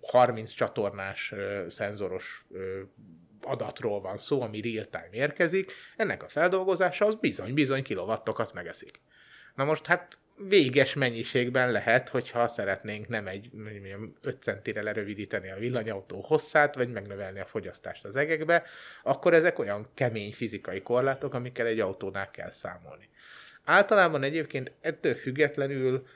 [0.00, 1.34] 30 csatornás
[1.68, 2.46] szenzoros
[3.42, 9.00] adatról van szó, ami real-time érkezik, ennek a feldolgozása az bizony-bizony kilowattokat megeszik.
[9.54, 10.18] Na most hát
[10.48, 13.50] véges mennyiségben lehet, hogyha szeretnénk nem egy
[14.22, 18.62] 5 centire lerövidíteni a villanyautó hosszát, vagy megnövelni a fogyasztást az egekbe,
[19.02, 23.08] akkor ezek olyan kemény fizikai korlátok, amikkel egy autónál kell számolni.
[23.64, 26.06] Általában egyébként ettől függetlenül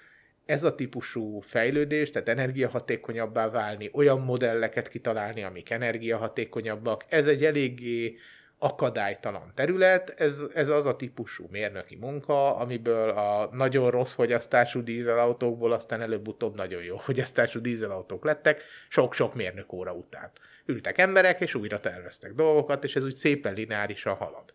[0.47, 8.16] ez a típusú fejlődés, tehát energiahatékonyabbá válni, olyan modelleket kitalálni, amik energiahatékonyabbak, ez egy eléggé
[8.62, 15.72] akadálytalan terület, ez, ez az a típusú mérnöki munka, amiből a nagyon rossz fogyasztású dízelautókból
[15.72, 20.30] aztán előbb-utóbb nagyon jó fogyasztású dízelautók lettek, sok-sok mérnök óra után.
[20.66, 24.54] Ültek emberek, és újra terveztek dolgokat, és ez úgy szépen lineárisan halad.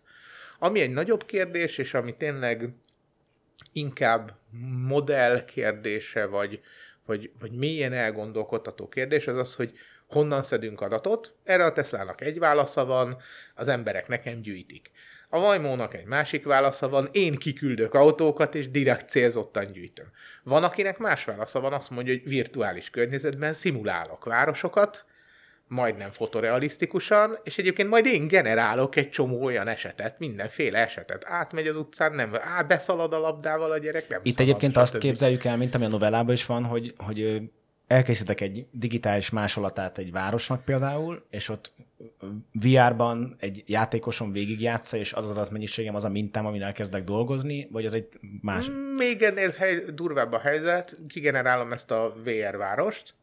[0.59, 2.69] Ami egy nagyobb kérdés, és ami tényleg
[3.73, 4.37] inkább
[4.87, 6.59] modell kérdése, vagy,
[7.05, 9.71] vagy, vagy mélyen elgondolkodható kérdés, az az, hogy
[10.07, 11.35] honnan szedünk adatot.
[11.43, 13.17] Erre a Teslának egy válasza van,
[13.55, 14.91] az emberek nekem gyűjtik.
[15.29, 20.05] A Vajmónak egy másik válasza van, én kiküldök autókat, és direkt célzottan gyűjtöm.
[20.43, 25.05] Van, akinek más válasza van, azt mondja, hogy virtuális környezetben szimulálok városokat,
[25.67, 31.25] majdnem fotorealisztikusan, és egyébként majd én generálok egy csomó olyan esetet, mindenféle esetet.
[31.25, 34.97] Átmegy az utcán, nem, á, beszalad a labdával a gyerek, nem Itt szalad, egyébként azt
[34.97, 37.41] képzeljük el, mint ami a novellában is van, hogy, hogy
[37.87, 41.71] elkészítek egy digitális másolatát egy városnak például, és ott
[42.51, 47.85] VR-ban egy játékoson végigjátsza, és az az adatmennyiségem az a mintám, amin elkezdek dolgozni, vagy
[47.85, 48.07] az egy
[48.41, 48.69] más?
[48.97, 53.13] Még ennél hely, durvább a helyzet, kigenerálom ezt a VR várost,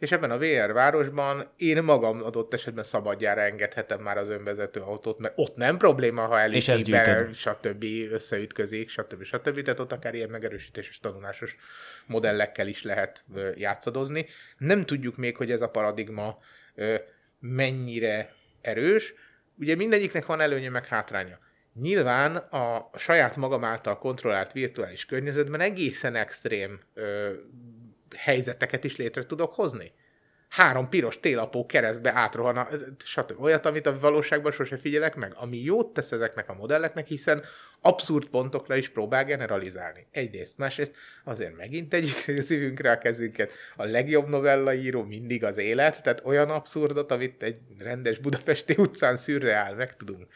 [0.00, 5.18] és ebben a VR városban én magam adott esetben szabadjára engedhetem már az önvezető autót,
[5.18, 7.34] mert ott nem probléma, ha be, gyűjtöd.
[7.34, 7.84] stb.
[8.10, 9.22] összeütközik, stb.
[9.22, 9.62] stb.
[9.62, 11.56] Tehát ott akár ilyen megerősítéses tanulásos
[12.06, 13.24] modellekkel is lehet
[13.54, 14.26] játszadozni.
[14.58, 16.38] Nem tudjuk még, hogy ez a paradigma
[17.38, 19.14] mennyire erős.
[19.58, 21.38] Ugye mindegyiknek van előnye meg hátránya.
[21.80, 27.32] Nyilván a saját magam által kontrollált virtuális környezetben egészen extrém ö,
[28.24, 29.92] helyzeteket is létre tudok hozni.
[30.48, 32.68] Három piros télapó keresztbe átrohan,
[33.04, 33.42] stb.
[33.42, 37.44] Olyat, amit a valóságban sose figyelek meg, ami jót tesz ezeknek a modelleknek, hiszen
[37.80, 40.06] abszurd pontokra is próbál generalizálni.
[40.10, 40.92] Egyrészt, másrészt
[41.24, 43.52] azért megint tegyük a szívünkre a kezünket.
[43.76, 49.74] A legjobb novellaíró mindig az élet, tehát olyan abszurdot, amit egy rendes budapesti utcán szürreál,
[49.74, 50.26] meg tudunk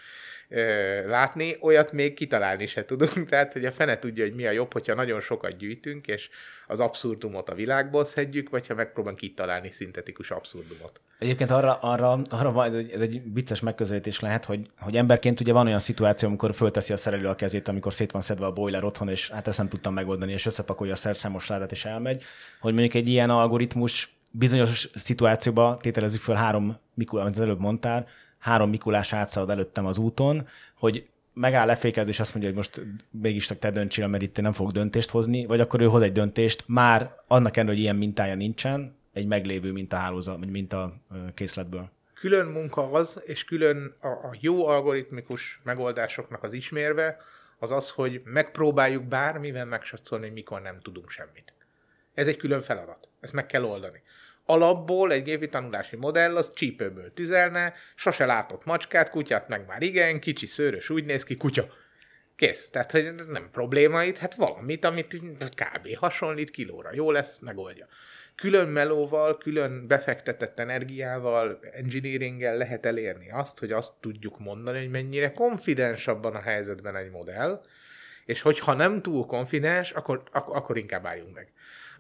[1.07, 4.73] látni, olyat még kitalálni se tudunk, tehát hogy a fene tudja, hogy mi a jobb,
[4.73, 6.29] hogyha nagyon sokat gyűjtünk, és
[6.67, 11.01] az abszurdumot a világból szedjük, vagy ha megpróbálunk kitalálni szintetikus abszurdumot.
[11.19, 15.67] Egyébként arra, arra, arra majd ez egy vicces megközelítés lehet, hogy, hogy emberként ugye van
[15.67, 19.09] olyan szituáció, amikor fölteszi a szerelő a kezét, amikor szét van szedve a boiler otthon,
[19.09, 22.23] és hát ezt nem tudtam megoldani, és összepakolja a szerszámos ládát, és elmegy,
[22.61, 28.07] hogy mondjuk egy ilyen algoritmus bizonyos szituációba tételezzük föl három, Mikul, amit az előbb mondtál,
[28.45, 33.47] három Mikulás átszalad előttem az úton, hogy megáll lefékez, és azt mondja, hogy most mégis
[33.47, 36.65] te döntsél, mert itt én nem fog döntést hozni, vagy akkor ő hoz egy döntést,
[36.67, 41.91] már annak ellenére, hogy ilyen mintája nincsen, egy meglévő mintahálózat, vagy minta ö, készletből.
[42.15, 47.17] Külön munka az, és külön a, a jó algoritmikus megoldásoknak az ismérve,
[47.59, 51.53] az az, hogy megpróbáljuk bármivel megsatszolni, hogy mikor nem tudunk semmit.
[52.15, 53.09] Ez egy külön feladat.
[53.21, 54.03] Ezt meg kell oldani.
[54.47, 60.21] Alapból egy gépi tanulási modell az csípőből tüzelne, sose látott macskát, kutyát meg már igen,
[60.21, 61.67] kicsi szőrös, úgy néz ki, kutya.
[62.37, 62.69] Kész.
[62.69, 65.17] Tehát, hogy nem probléma itt, hát valamit, amit
[65.55, 65.97] kb.
[65.97, 66.91] hasonlít kilóra.
[66.93, 67.87] Jó lesz, megoldja.
[68.35, 75.33] Külön melóval, külön befektetett energiával, engineeringgel lehet elérni azt, hogy azt tudjuk mondani, hogy mennyire
[75.33, 77.63] konfidens abban a helyzetben egy modell,
[78.25, 81.53] és hogyha nem túl konfidens, akkor, ak- akkor inkább álljunk meg.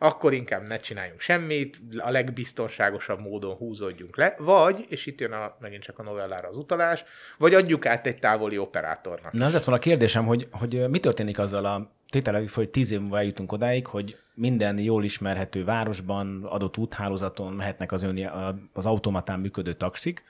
[0.04, 5.56] Akkor inkább ne csináljunk semmit, a legbiztonságosabb módon húzódjunk le, vagy, és itt jön a,
[5.60, 7.04] megint csak a novellára az utalás,
[7.38, 9.32] vagy adjuk át egy távoli operátornak.
[9.32, 13.00] Na, volna a kérdésem, hogy, hogy mi történik azzal a tételezzük fel, hogy tíz év
[13.00, 18.30] múlva eljutunk odáig, hogy minden jól ismerhető városban, adott úthálózaton mehetnek az, ön,
[18.72, 20.24] az automatán működő taxik.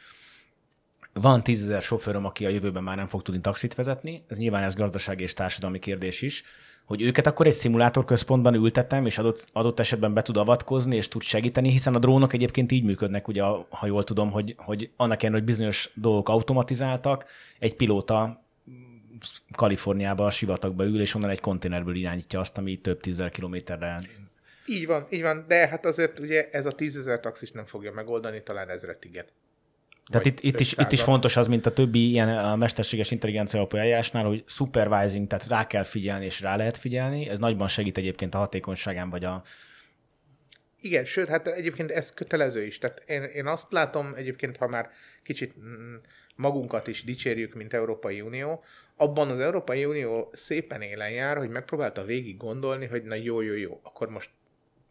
[1.13, 4.25] Van tízezer sofőröm, aki a jövőben már nem fog tudni taxit vezetni.
[4.29, 6.45] Ez nyilván ez gazdasági és társadalmi kérdés is.
[6.85, 11.09] Hogy őket akkor egy szimulátor központban ültetem, és adott, adott esetben be tud avatkozni, és
[11.09, 15.23] tud segíteni, hiszen a drónok egyébként így működnek, ugye, ha jól tudom, hogy, hogy annak
[15.23, 17.27] ellenére, hogy bizonyos dolgok automatizáltak,
[17.59, 18.45] egy pilóta
[19.57, 24.01] Kaliforniába, a sivatagba ül, és onnan egy konténerből irányítja azt, ami több tízzel kilométerre.
[24.67, 28.43] Így van, így van, de hát azért ugye ez a tízezer taxis nem fogja megoldani,
[28.43, 29.25] talán ezret igen.
[30.11, 31.05] Tehát itt, itt, is, itt is 500-at.
[31.05, 35.67] fontos az, mint a többi ilyen a mesterséges intelligencia alapú eljárásnál, hogy supervising, tehát rá
[35.67, 37.29] kell figyelni, és rá lehet figyelni.
[37.29, 39.43] Ez nagyban segít egyébként a hatékonyságán, vagy a...
[40.81, 42.79] Igen, sőt, hát egyébként ez kötelező is.
[42.79, 44.91] Tehát én, én azt látom egyébként, ha már
[45.23, 45.95] kicsit mm,
[46.37, 48.65] magunkat is dicsérjük, mint Európai Unió,
[48.97, 53.55] abban az Európai Unió szépen élen jár, hogy megpróbálta végig gondolni, hogy na jó, jó,
[53.55, 54.31] jó, akkor most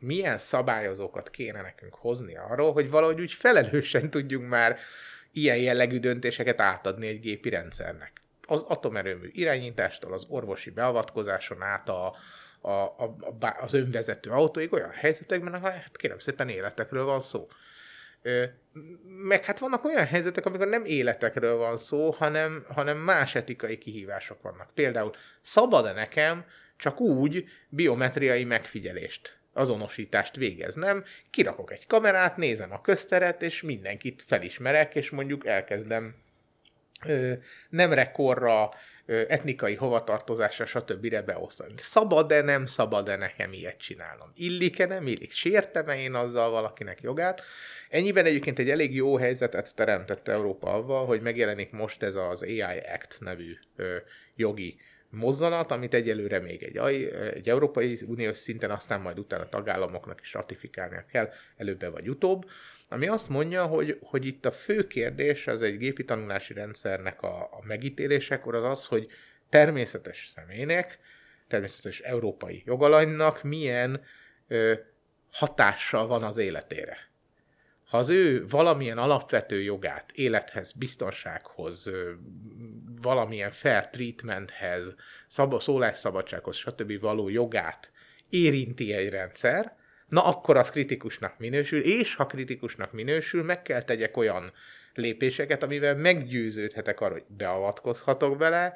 [0.03, 4.77] milyen szabályozókat kéne nekünk hozni arról, hogy valahogy úgy felelősen tudjunk már
[5.31, 8.11] ilyen jellegű döntéseket átadni egy gépi rendszernek.
[8.47, 12.15] Az atomerőmű irányítástól, az orvosi beavatkozáson át a,
[12.61, 17.47] a, a, a, az önvezető autóig olyan helyzetekben, ahol hát kérem szépen életekről van szó.
[18.21, 18.43] Ö,
[19.05, 24.41] meg hát vannak olyan helyzetek, amikor nem életekről van szó, hanem, hanem más etikai kihívások
[24.41, 24.69] vannak.
[24.73, 26.45] Például szabad-e nekem
[26.77, 34.95] csak úgy biometriai megfigyelést, azonosítást végeznem, kirakok egy kamerát, nézem a közteret, és mindenkit felismerek,
[34.95, 36.15] és mondjuk elkezdem
[37.05, 37.33] ö,
[37.69, 38.69] nem rekorra
[39.05, 41.25] etnikai hovatartozásra, stb.
[41.25, 41.73] beosztani.
[41.77, 44.31] Szabad-e, nem szabad-e nekem ilyet csinálnom?
[44.35, 45.31] Illik-e, nem illik?
[45.31, 47.41] Sértem-e én azzal valakinek jogát?
[47.89, 52.61] Ennyiben egyébként egy elég jó helyzetet teremtett Európa avval, hogy megjelenik most ez az AI
[52.61, 53.95] Act nevű ö,
[54.35, 54.79] jogi
[55.13, 56.77] mozzanat, amit egyelőre még egy,
[57.33, 62.45] egy Európai Uniós szinten, aztán majd utána tagállamoknak is ratifikálnia kell, előbbre vagy utóbb,
[62.89, 67.41] ami azt mondja, hogy, hogy itt a fő kérdés az egy gépi tanulási rendszernek a,
[67.41, 69.07] a megítélésekor az az, hogy
[69.49, 70.99] természetes személynek,
[71.47, 74.01] természetes európai jogalanynak milyen
[74.47, 74.73] ö,
[75.31, 76.97] hatással van az életére.
[77.93, 81.91] Ha az ő valamilyen alapvető jogát, élethez, biztonsághoz,
[83.03, 84.95] valamilyen fair treatmenthez,
[85.27, 86.99] szab- szólásszabadsághoz, stb.
[86.99, 87.91] való jogát
[88.29, 89.75] érinti egy rendszer,
[90.07, 94.53] na akkor az kritikusnak minősül, és ha kritikusnak minősül, meg kell tegyek olyan
[94.93, 98.73] lépéseket, amivel meggyőződhetek arra, hogy beavatkozhatok vele,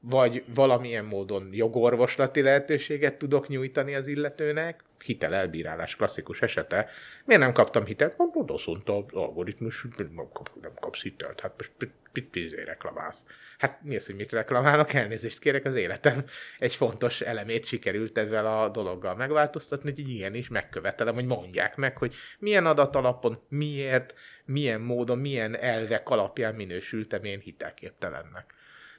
[0.00, 6.88] vagy valamilyen módon jogorvoslati lehetőséget tudok nyújtani az illetőnek, hitel elbírálás klasszikus esete.
[7.24, 8.16] Miért nem kaptam hitelt?
[8.16, 9.86] Mondod, azt mondta az algoritmus,
[10.32, 11.40] kap, nem kapsz hitelt.
[11.40, 13.24] Hát most mit, mit, mit reklamálsz?
[13.58, 14.92] Hát mi az, hogy mit reklamálok?
[14.92, 16.24] Elnézést kérek, az életem
[16.58, 21.96] egy fontos elemét sikerült ezzel a dologgal megváltoztatni, hogy ilyen is megkövetelem, hogy mondják meg,
[21.96, 28.54] hogy milyen adat alapon, miért, milyen módon, milyen elvek alapján minősültem én hitelképtelennek.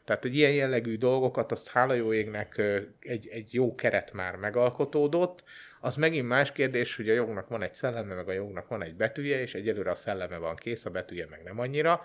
[0.06, 2.62] Tehát, hogy ilyen jellegű dolgokat, azt hála jó égnek
[3.00, 5.44] egy, egy jó keret már megalkotódott,
[5.80, 8.96] az megint más kérdés, hogy a jognak van egy szelleme, meg a jognak van egy
[8.96, 12.02] betűje, és egyelőre a szelleme van kész, a betűje meg nem annyira.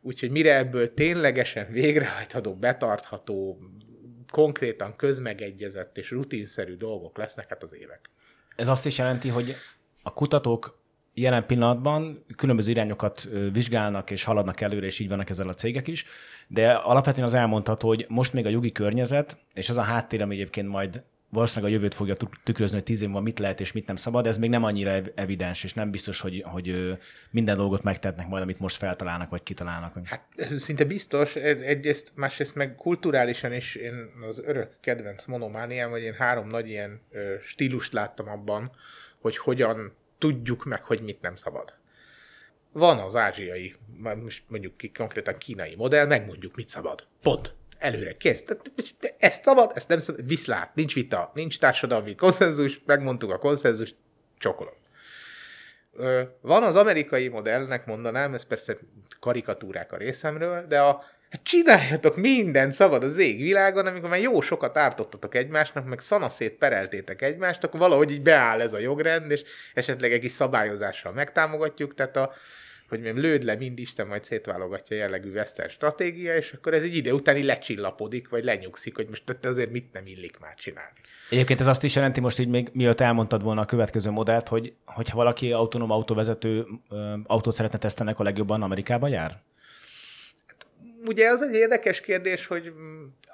[0.00, 3.58] Úgyhogy mire ebből ténylegesen végrehajtható, betartható,
[4.30, 8.10] konkrétan közmegegyezett és rutinszerű dolgok lesznek, hát az évek.
[8.56, 9.54] Ez azt is jelenti, hogy
[10.02, 10.78] a kutatók
[11.18, 16.04] jelen pillanatban különböző irányokat vizsgálnak és haladnak előre, és így vannak ezzel a cégek is,
[16.48, 20.34] de alapvetően az elmondható, hogy most még a jogi környezet, és az a háttér, ami
[20.34, 23.96] egyébként majd valószínűleg a jövőt fogja tükrözni, hogy tíz év mit lehet és mit nem
[23.96, 26.98] szabad, ez még nem annyira evidens, és nem biztos, hogy, hogy
[27.30, 29.98] minden dolgot megtehetnek majd, amit most feltalálnak, vagy kitalálnak.
[30.04, 36.02] Hát ez szinte biztos, egyrészt, másrészt meg kulturálisan is én az örök kedvenc monomániám, hogy
[36.02, 37.00] én három nagy ilyen
[37.46, 38.70] stílust láttam abban,
[39.20, 41.74] hogy hogyan tudjuk meg, hogy mit nem szabad.
[42.72, 43.74] Van az ázsiai,
[44.22, 47.06] most mondjuk ki konkrétan kínai modell, megmondjuk, mit szabad.
[47.22, 47.54] Pont.
[47.78, 48.44] Előre kész.
[49.18, 50.26] Ezt szabad, ezt nem szabad.
[50.26, 53.94] Viszlát, nincs vita, nincs társadalmi konszenzus, megmondtuk a konszenzus,
[54.38, 54.74] csokolom.
[56.40, 58.76] Van az amerikai modellnek mondanám, ez persze
[59.20, 64.76] karikatúrák a részemről, de a Hát csináljatok mindent szabad az égvilágon, amikor már jó sokat
[64.76, 69.42] ártottatok egymásnak, meg szanaszét pereltétek egymást, akkor valahogy így beáll ez a jogrend, és
[69.74, 72.32] esetleg egy kis szabályozással megtámogatjuk, tehát a,
[72.88, 76.96] hogy még lőd le mind Isten, majd szétválogatja jellegű western stratégia, és akkor ez egy
[76.96, 80.98] ide utáni lecsillapodik, vagy lenyugszik, hogy most azért mit nem illik már csinálni.
[81.30, 84.72] Egyébként ez azt is jelenti most így még mielőtt elmondtad volna a következő modellt, hogy
[84.84, 86.66] hogyha valaki autonóm autóvezető
[87.26, 89.42] autót szeretne tesztelni, akkor legjobban Amerikába jár?
[91.06, 92.72] Ugye az egy érdekes kérdés, hogy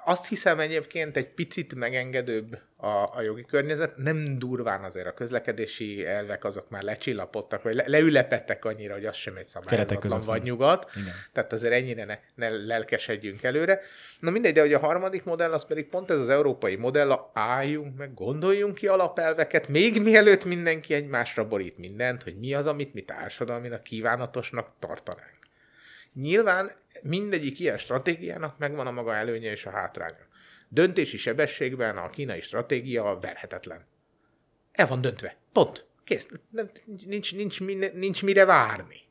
[0.05, 6.05] azt hiszem egyébként egy picit megengedőbb a, a jogi környezet, nem durván azért a közlekedési
[6.05, 10.89] elvek azok már lecsillapodtak, vagy le, leülepettek annyira, hogy az sem egy szabályozatlan vagy nyugat,
[10.95, 11.13] Igen.
[11.33, 13.81] tehát azért ennyire ne, ne lelkesedjünk előre.
[14.19, 17.31] Na mindegy, de hogy a harmadik modell, az pedig pont ez az európai modell, a
[17.33, 22.93] álljunk meg, gondoljunk ki alapelveket, még mielőtt mindenki egymásra borít mindent, hogy mi az, amit
[22.93, 25.32] mi társadalminak kívánatosnak tartanánk.
[26.13, 30.27] Nyilván mindegyik ilyen stratégiának megvan a maga előnye és a hátránya.
[30.69, 33.85] Döntési sebességben a kínai stratégia verhetetlen.
[34.71, 35.37] El van döntve.
[35.51, 35.85] Pont.
[36.03, 36.27] Kész.
[36.49, 36.69] Nem,
[37.05, 37.59] nincs, nincs,
[37.93, 39.01] nincs mire várni.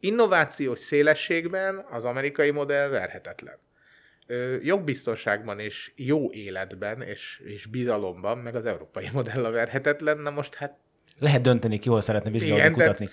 [0.00, 3.58] Innovációs szélességben az amerikai modell verhetetlen.
[4.62, 10.54] Jogbiztonságban és jó életben és, és bizalomban, meg az európai modell a verhetetlen, na most
[10.54, 10.78] hát...
[11.18, 13.08] Lehet dönteni, ki hol szeretne vizsgálni, kutatni.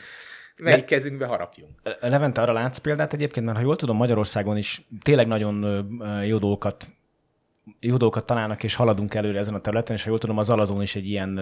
[0.61, 1.71] Melyik Le- kezünkbe harapjunk.
[1.99, 5.85] Levente, arra látsz példát egyébként, mert ha jól tudom, Magyarországon is tényleg nagyon
[6.25, 6.89] jó dolgokat
[7.79, 10.81] jó dolgokat találnak, és haladunk előre ezen a területen, és ha jól tudom, az Alazon
[10.81, 11.39] is egy ilyen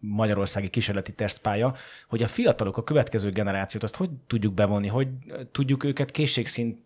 [0.00, 1.74] magyarországi kísérleti tesztpálya,
[2.08, 5.08] hogy a fiatalok, a következő generációt, azt hogy tudjuk bevonni, hogy
[5.52, 6.78] tudjuk őket készségszint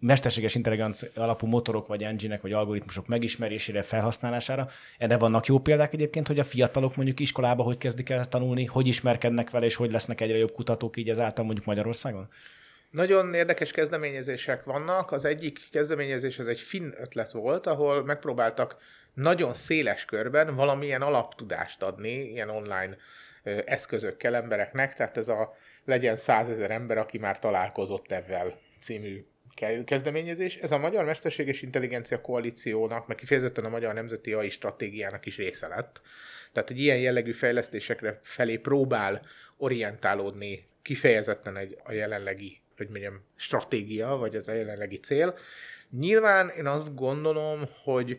[0.00, 4.68] mesterséges intelligencia alapú motorok, vagy engine vagy algoritmusok megismerésére, felhasználására.
[4.98, 8.86] Erre vannak jó példák egyébként, hogy a fiatalok mondjuk iskolába hogy kezdik el tanulni, hogy
[8.86, 12.28] ismerkednek vele, és hogy lesznek egyre jobb kutatók így ezáltal mondjuk Magyarországon?
[12.90, 15.12] Nagyon érdekes kezdeményezések vannak.
[15.12, 18.76] Az egyik kezdeményezés az egy finn ötlet volt, ahol megpróbáltak
[19.14, 22.96] nagyon széles körben valamilyen alaptudást adni, ilyen online
[23.64, 29.24] eszközökkel embereknek, tehát ez a legyen százezer ember, aki már találkozott ebben című
[29.84, 30.56] kezdeményezés.
[30.56, 35.68] Ez a Magyar Mesterséges Intelligencia Koalíciónak, meg kifejezetten a Magyar Nemzeti AI Stratégiának is része
[35.68, 36.00] lett.
[36.52, 39.22] Tehát, hogy ilyen jellegű fejlesztésekre felé próbál
[39.56, 45.38] orientálódni kifejezetten egy, a jelenlegi, hogy mondjam, stratégia, vagy az a jelenlegi cél.
[45.90, 48.18] Nyilván én azt gondolom, hogy,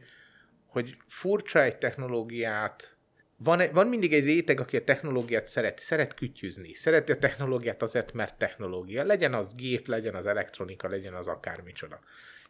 [0.65, 2.97] hogy furcsa egy technológiát
[3.43, 8.13] van, van mindig egy réteg, aki a technológiát szeret, szeret kütyüzni, szereti a technológiát azért,
[8.13, 9.03] mert technológia.
[9.03, 11.99] Legyen az gép, legyen az elektronika, legyen az akármicsoda.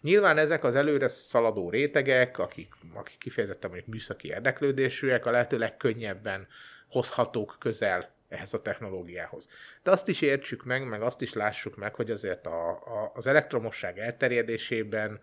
[0.01, 6.47] Nyilván ezek az előre szaladó rétegek, akik, akik kifejezetten mondjuk műszaki érdeklődésűek, a lehető legkönnyebben
[6.87, 9.49] hozhatók közel ehhez a technológiához.
[9.83, 13.27] De azt is értsük meg, meg azt is lássuk meg, hogy azért a, a, az
[13.27, 15.19] elektromosság elterjedésében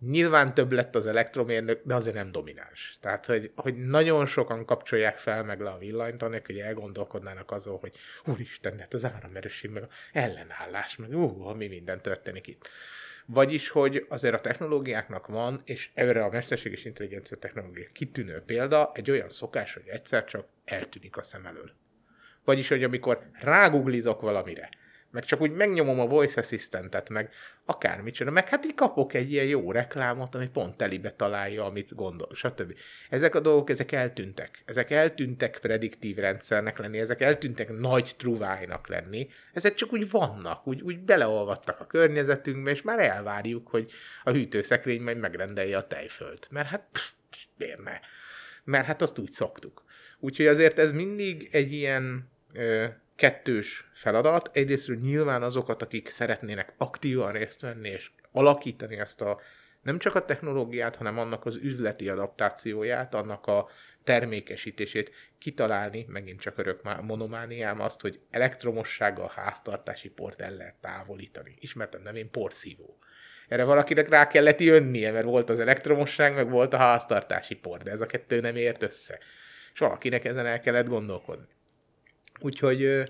[0.00, 2.96] Nyilván több lett az elektromérnök, de azért nem domináns.
[3.00, 7.78] Tehát, hogy, hogy nagyon sokan kapcsolják fel meg le a villanyt, annak, hogy elgondolkodnának azon,
[7.78, 12.68] hogy úristen, hát az áramerőség, meg ellenállás, meg ú, mi minden történik itt.
[13.26, 19.10] Vagyis, hogy azért a technológiáknak van, és erre a mesterséges intelligencia technológia kitűnő példa, egy
[19.10, 21.70] olyan szokás, hogy egyszer csak eltűnik a szem elől.
[22.44, 24.68] Vagyis, hogy amikor ráguglizok valamire,
[25.16, 27.30] meg csak úgy megnyomom a voice assistantet, meg
[27.64, 32.28] akármicsoda, meg hát így kapok egy ilyen jó reklámot, ami pont telibe találja, amit gondol,
[32.34, 32.74] stb.
[33.10, 34.62] Ezek a dolgok, ezek eltűntek.
[34.64, 40.82] Ezek eltűntek prediktív rendszernek lenni, ezek eltűntek nagy truvájnak lenni, ezek csak úgy vannak, úgy,
[40.82, 43.90] úgy beleolvadtak a környezetünkbe, és már elvárjuk, hogy
[44.24, 46.48] a hűtőszekrény majd megrendelje a tejfölt.
[46.50, 47.10] Mert hát, pff,
[47.56, 47.98] miért ne?
[48.64, 49.84] Mert hát azt úgy szoktuk.
[50.18, 52.86] Úgyhogy azért ez mindig egy ilyen ö,
[53.16, 54.50] kettős feladat.
[54.52, 59.40] Egyrésztről nyilván azokat, akik szeretnének aktívan részt venni és alakítani ezt a
[59.82, 63.68] nem csak a technológiát, hanem annak az üzleti adaptációját, annak a
[64.04, 71.54] termékesítését kitalálni, megint csak örök monomániám, azt, hogy elektromossággal háztartási port el lehet távolítani.
[71.60, 72.98] Ismertem, nem én porszívó.
[73.48, 77.90] Erre valakinek rá kellett jönnie, mert volt az elektromosság, meg volt a háztartási por, de
[77.90, 79.18] ez a kettő nem ért össze.
[79.72, 81.55] És valakinek ezen el kellett gondolkodni.
[82.40, 83.02] Úgyhogy,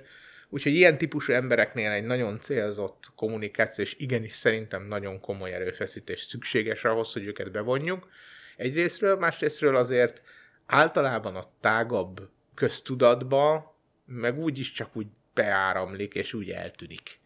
[0.49, 6.85] úgyhogy ilyen típusú embereknél egy nagyon célzott kommunikáció, és igenis szerintem nagyon komoly erőfeszítés szükséges
[6.85, 8.09] ahhoz, hogy őket bevonjuk.
[8.57, 10.22] Egyrésztről, másrésztről azért
[10.66, 13.74] általában a tágabb köztudatba,
[14.05, 17.20] meg úgy is csak úgy beáramlik, és úgy eltűnik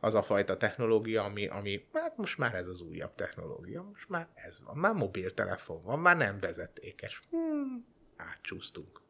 [0.00, 4.28] az a fajta technológia, ami, ami hát most már ez az újabb technológia, most már
[4.34, 7.20] ez van, már mobiltelefon van, már nem vezetékes.
[7.30, 7.86] Hmm,
[8.16, 9.00] átcsúsztunk.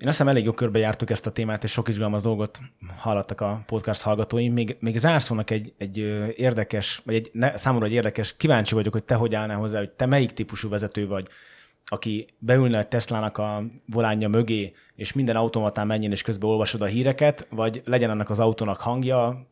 [0.00, 2.60] Én azt hiszem elég jó körbe jártuk ezt a témát, és sok izgalmas dolgot
[2.96, 4.52] hallottak a podcast hallgatóim.
[4.52, 5.98] Még, még zárszónak egy, egy
[6.36, 9.90] érdekes, vagy egy, ne, számomra egy érdekes, kíváncsi vagyok, hogy te hogy állnál hozzá, hogy
[9.90, 11.28] te melyik típusú vezető vagy,
[11.84, 16.86] aki beülne egy Teslának a volánja mögé, és minden automatán menjen, és közben olvasod a
[16.86, 19.46] híreket, vagy legyen annak az autónak hangja,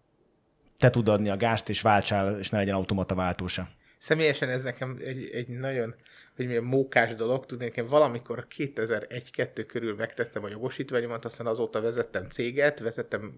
[0.78, 3.68] te tud adni a gázt, és váltsál, és ne legyen automata váltósa.
[3.98, 5.94] Személyesen ez nekem egy, egy nagyon
[6.36, 12.24] hogy milyen mókás dolog, tudni, nekem valamikor 2001-2 körül megtettem a jogosítványomat, aztán azóta vezettem
[12.24, 13.32] céget, vezettem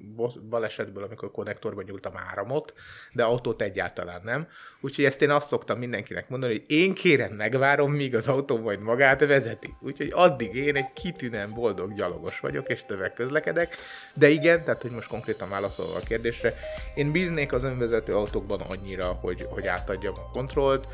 [0.49, 2.75] balesetből, amikor konnektorban nyúltam áramot,
[3.13, 4.49] de autót egyáltalán nem.
[4.81, 8.81] Úgyhogy ezt én azt szoktam mindenkinek mondani, hogy én kérem, megvárom, míg az autó majd
[8.81, 9.75] magát vezeti.
[9.81, 13.77] Úgyhogy addig én egy kitűnően boldog gyalogos vagyok, és tövek közlekedek.
[14.15, 16.55] De igen, tehát hogy most konkrétan válaszolva a kérdésre,
[16.95, 20.87] én bíznék az önvezető autókban annyira, hogy, hogy átadjam a kontrollt,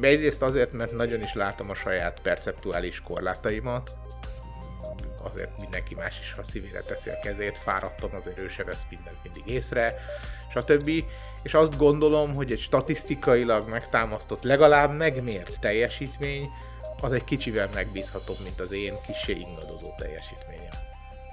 [0.00, 3.90] Egyrészt azért, mert nagyon is látom a saját perceptuális korlátaimat,
[5.22, 9.16] azért mindenki más is, ha szívére teszi a kezét, fáradtan azért ő se vesz mindent
[9.22, 9.94] mindig észre,
[10.52, 10.90] stb.
[11.42, 16.50] És azt gondolom, hogy egy statisztikailag megtámasztott, legalább megmért teljesítmény,
[17.00, 20.72] az egy kicsivel megbízhatóbb, mint az én kisé ingadozó teljesítményem.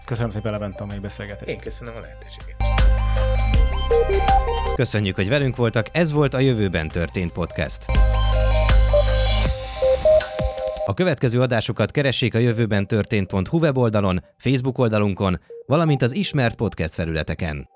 [0.05, 1.49] Köszönöm szépen Levent a mai beszélgetést.
[1.49, 2.55] Én köszönöm a lehetőséget.
[4.75, 7.85] Köszönjük, hogy velünk voltak, ez volt a Jövőben történt podcast.
[10.85, 17.69] A következő adásokat keressék a jövőben történt.hu weboldalon, Facebook oldalunkon, valamint az ismert podcast felületeken.